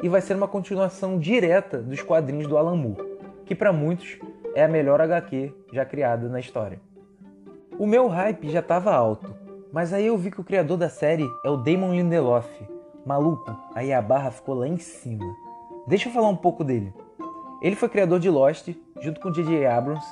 [0.00, 4.16] e vai ser uma continuação direta dos quadrinhos do Alan Moore, que para muitos
[4.54, 6.80] é a melhor HQ já criada na história.
[7.76, 9.34] O meu hype já estava alto,
[9.72, 12.48] mas aí eu vi que o criador da série é o Damon Lindelof.
[13.04, 15.26] Maluco, aí a barra ficou lá em cima.
[15.88, 16.94] Deixa eu falar um pouco dele.
[17.62, 18.68] Ele foi criador de Lost,
[19.00, 19.66] junto com J.J.
[19.66, 20.04] Abrams,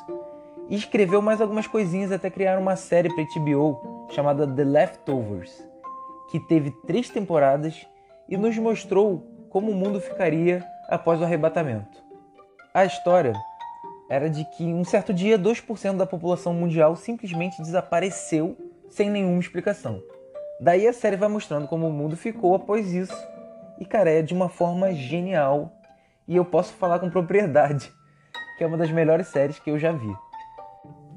[0.68, 5.62] e escreveu mais algumas coisinhas até criar uma série para HBO chamada The Leftovers,
[6.30, 7.86] que teve três temporadas
[8.28, 12.02] e nos mostrou como o mundo ficaria após o arrebatamento.
[12.72, 13.34] A história
[14.08, 18.56] era de que um certo dia 2% da população mundial simplesmente desapareceu
[18.88, 20.02] sem nenhuma explicação.
[20.60, 23.16] Daí a série vai mostrando como o mundo ficou após isso.
[23.78, 25.72] E cara, é de uma forma genial.
[26.26, 27.92] E eu posso falar com propriedade
[28.56, 30.14] que é uma das melhores séries que eu já vi.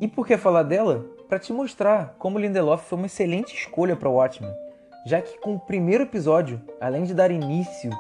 [0.01, 1.05] E por que falar dela?
[1.27, 4.53] Para te mostrar como Lindelof foi uma excelente escolha para Watchmen,
[5.05, 7.91] já que com o primeiro episódio, além de dar início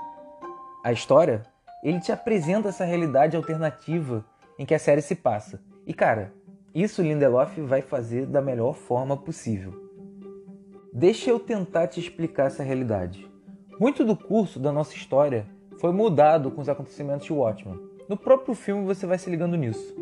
[0.83, 1.43] a história,
[1.83, 4.25] ele te apresenta essa realidade alternativa
[4.57, 5.59] em que a série se passa.
[5.85, 6.33] E cara,
[6.73, 9.73] isso Lindelof vai fazer da melhor forma possível.
[10.93, 13.29] Deixa eu tentar te explicar essa realidade.
[13.79, 15.45] Muito do curso da nossa história
[15.79, 17.79] foi mudado com os acontecimentos de Watchmen.
[18.09, 19.95] No próprio filme você vai se ligando nisso.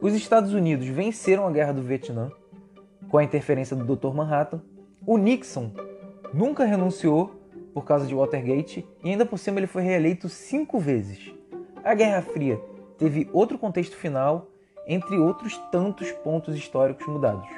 [0.00, 2.30] Os Estados Unidos venceram a Guerra do Vietnã
[3.08, 4.14] com a interferência do Dr.
[4.14, 4.62] Manhattan.
[5.06, 5.70] O Nixon
[6.32, 7.40] nunca renunciou
[7.72, 11.32] por causa de Watergate e ainda por cima ele foi reeleito cinco vezes.
[11.84, 12.60] A Guerra Fria
[12.98, 14.48] teve outro contexto final,
[14.86, 17.48] entre outros tantos pontos históricos mudados.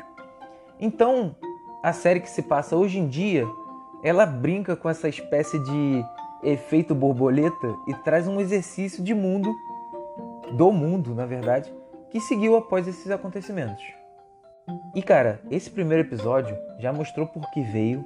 [0.79, 1.35] Então,
[1.83, 3.47] a série que se passa hoje em dia,
[4.03, 6.05] ela brinca com essa espécie de
[6.45, 9.55] efeito borboleta e traz um exercício de mundo,
[10.53, 11.73] do mundo, na verdade,
[12.11, 13.83] que seguiu após esses acontecimentos.
[14.95, 18.05] E cara, esse primeiro episódio já mostrou por que veio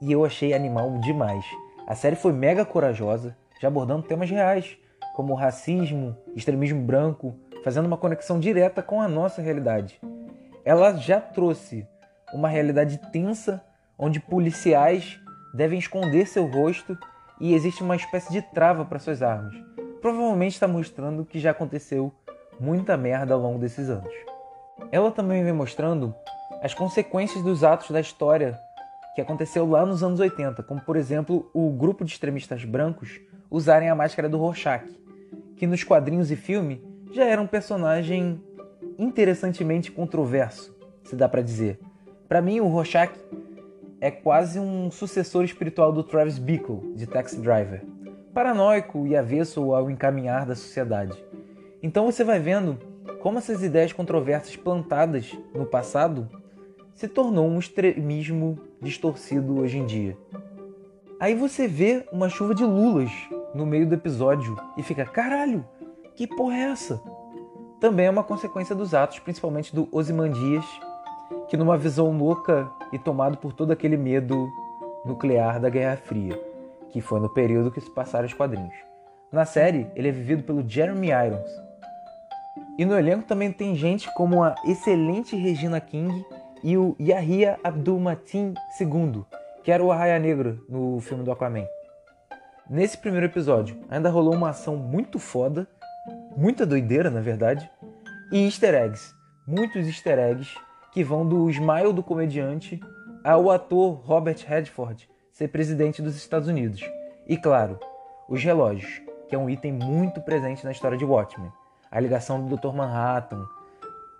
[0.00, 1.44] e eu achei animal demais.
[1.86, 4.76] A série foi mega corajosa, já abordando temas reais,
[5.14, 10.00] como racismo, extremismo branco, fazendo uma conexão direta com a nossa realidade.
[10.64, 11.86] Ela já trouxe
[12.32, 13.64] uma realidade tensa
[13.98, 15.18] onde policiais
[15.54, 16.96] devem esconder seu rosto
[17.40, 19.54] e existe uma espécie de trava para suas armas.
[20.00, 22.12] Provavelmente está mostrando que já aconteceu
[22.58, 24.12] muita merda ao longo desses anos.
[24.90, 26.14] Ela também vem mostrando
[26.62, 28.58] as consequências dos atos da história
[29.14, 33.20] que aconteceu lá nos anos 80, como por exemplo o grupo de extremistas brancos
[33.50, 34.84] usarem a máscara do Rorschach,
[35.56, 36.82] que nos quadrinhos e filme
[37.12, 38.40] já era um personagem
[38.98, 41.80] interessantemente controverso, se dá para dizer.
[42.28, 43.12] Para mim, o Rorschach
[44.00, 47.84] é quase um sucessor espiritual do Travis Bickle, de Taxi Driver,
[48.32, 51.22] paranoico e avesso ao encaminhar da sociedade.
[51.82, 52.78] Então você vai vendo
[53.20, 56.28] como essas ideias controversas plantadas no passado
[56.94, 60.16] se tornou um extremismo distorcido hoje em dia.
[61.20, 63.10] Aí você vê uma chuva de lulas
[63.54, 65.64] no meio do episódio e fica, caralho,
[66.14, 67.02] que porra é essa?
[67.80, 70.64] Também é uma consequência dos atos, principalmente do Ozymandias,
[71.48, 74.48] que numa visão louca e tomado por todo aquele medo
[75.04, 76.38] nuclear da Guerra Fria,
[76.90, 78.74] que foi no período que se passaram os quadrinhos.
[79.30, 81.50] Na série, ele é vivido pelo Jeremy Irons.
[82.78, 86.24] E no elenco também tem gente como a excelente Regina King
[86.62, 89.24] e o Yahya Abdul-Mateen II,
[89.62, 91.66] que era o Arraia Negro no filme do Aquaman.
[92.68, 95.66] Nesse primeiro episódio, ainda rolou uma ação muito foda,
[96.36, 97.70] muita doideira na verdade,
[98.32, 99.14] e easter eggs,
[99.46, 100.54] muitos easter eggs
[100.92, 102.80] que vão do smile do comediante
[103.22, 106.82] ao ator Robert Redford ser presidente dos Estados Unidos.
[107.26, 107.78] E claro,
[108.28, 111.52] os relógios, que é um item muito presente na história de Watchmen.
[111.90, 112.74] A ligação do Dr.
[112.74, 113.46] Manhattan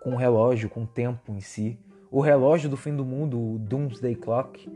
[0.00, 1.78] com o relógio, com o tempo em si,
[2.10, 4.70] o relógio do fim do mundo, o Doomsday Clock,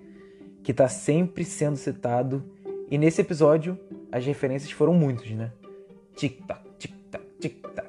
[0.62, 2.44] que está sempre sendo citado.
[2.90, 3.78] E nesse episódio,
[4.10, 5.50] as referências foram muitas, né?
[6.14, 7.88] Tic-tac, tic-tac, tic-tac.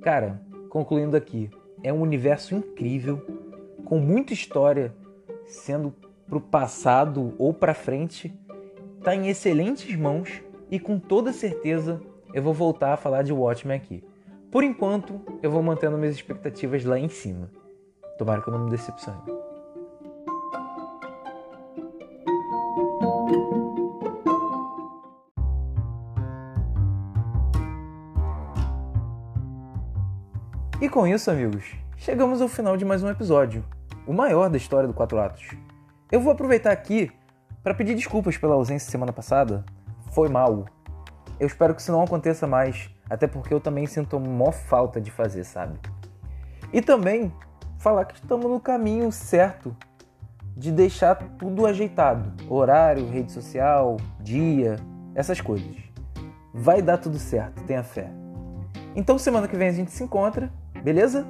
[0.00, 1.50] Cara, concluindo aqui,
[1.82, 3.24] é um universo incrível,
[3.84, 4.94] com muita história
[5.46, 5.94] sendo
[6.26, 8.32] pro passado ou para frente,
[9.02, 12.00] tá em excelentes mãos e com toda certeza
[12.32, 14.04] eu vou voltar a falar de Watchmen aqui.
[14.50, 17.50] Por enquanto, eu vou mantendo minhas expectativas lá em cima.
[18.18, 19.39] Tomara que eu não me decepcione.
[30.90, 33.64] E com isso, amigos, chegamos ao final de mais um episódio,
[34.08, 35.50] o maior da história do Quatro Atos.
[36.10, 37.12] Eu vou aproveitar aqui
[37.62, 39.64] para pedir desculpas pela ausência semana passada.
[40.10, 40.64] Foi mal.
[41.38, 45.12] Eu espero que isso não aconteça mais, até porque eu também sinto mó falta de
[45.12, 45.78] fazer, sabe?
[46.72, 47.32] E também
[47.78, 49.76] falar que estamos no caminho certo
[50.56, 54.74] de deixar tudo ajeitado: horário, rede social, dia,
[55.14, 55.76] essas coisas.
[56.52, 58.10] Vai dar tudo certo, tenha fé.
[58.96, 60.50] Então, semana que vem a gente se encontra,
[60.82, 61.26] beleza?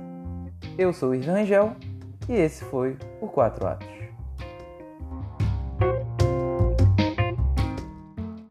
[0.78, 1.74] Eu sou o Rangel
[2.28, 3.88] e esse foi o Quatro Atos.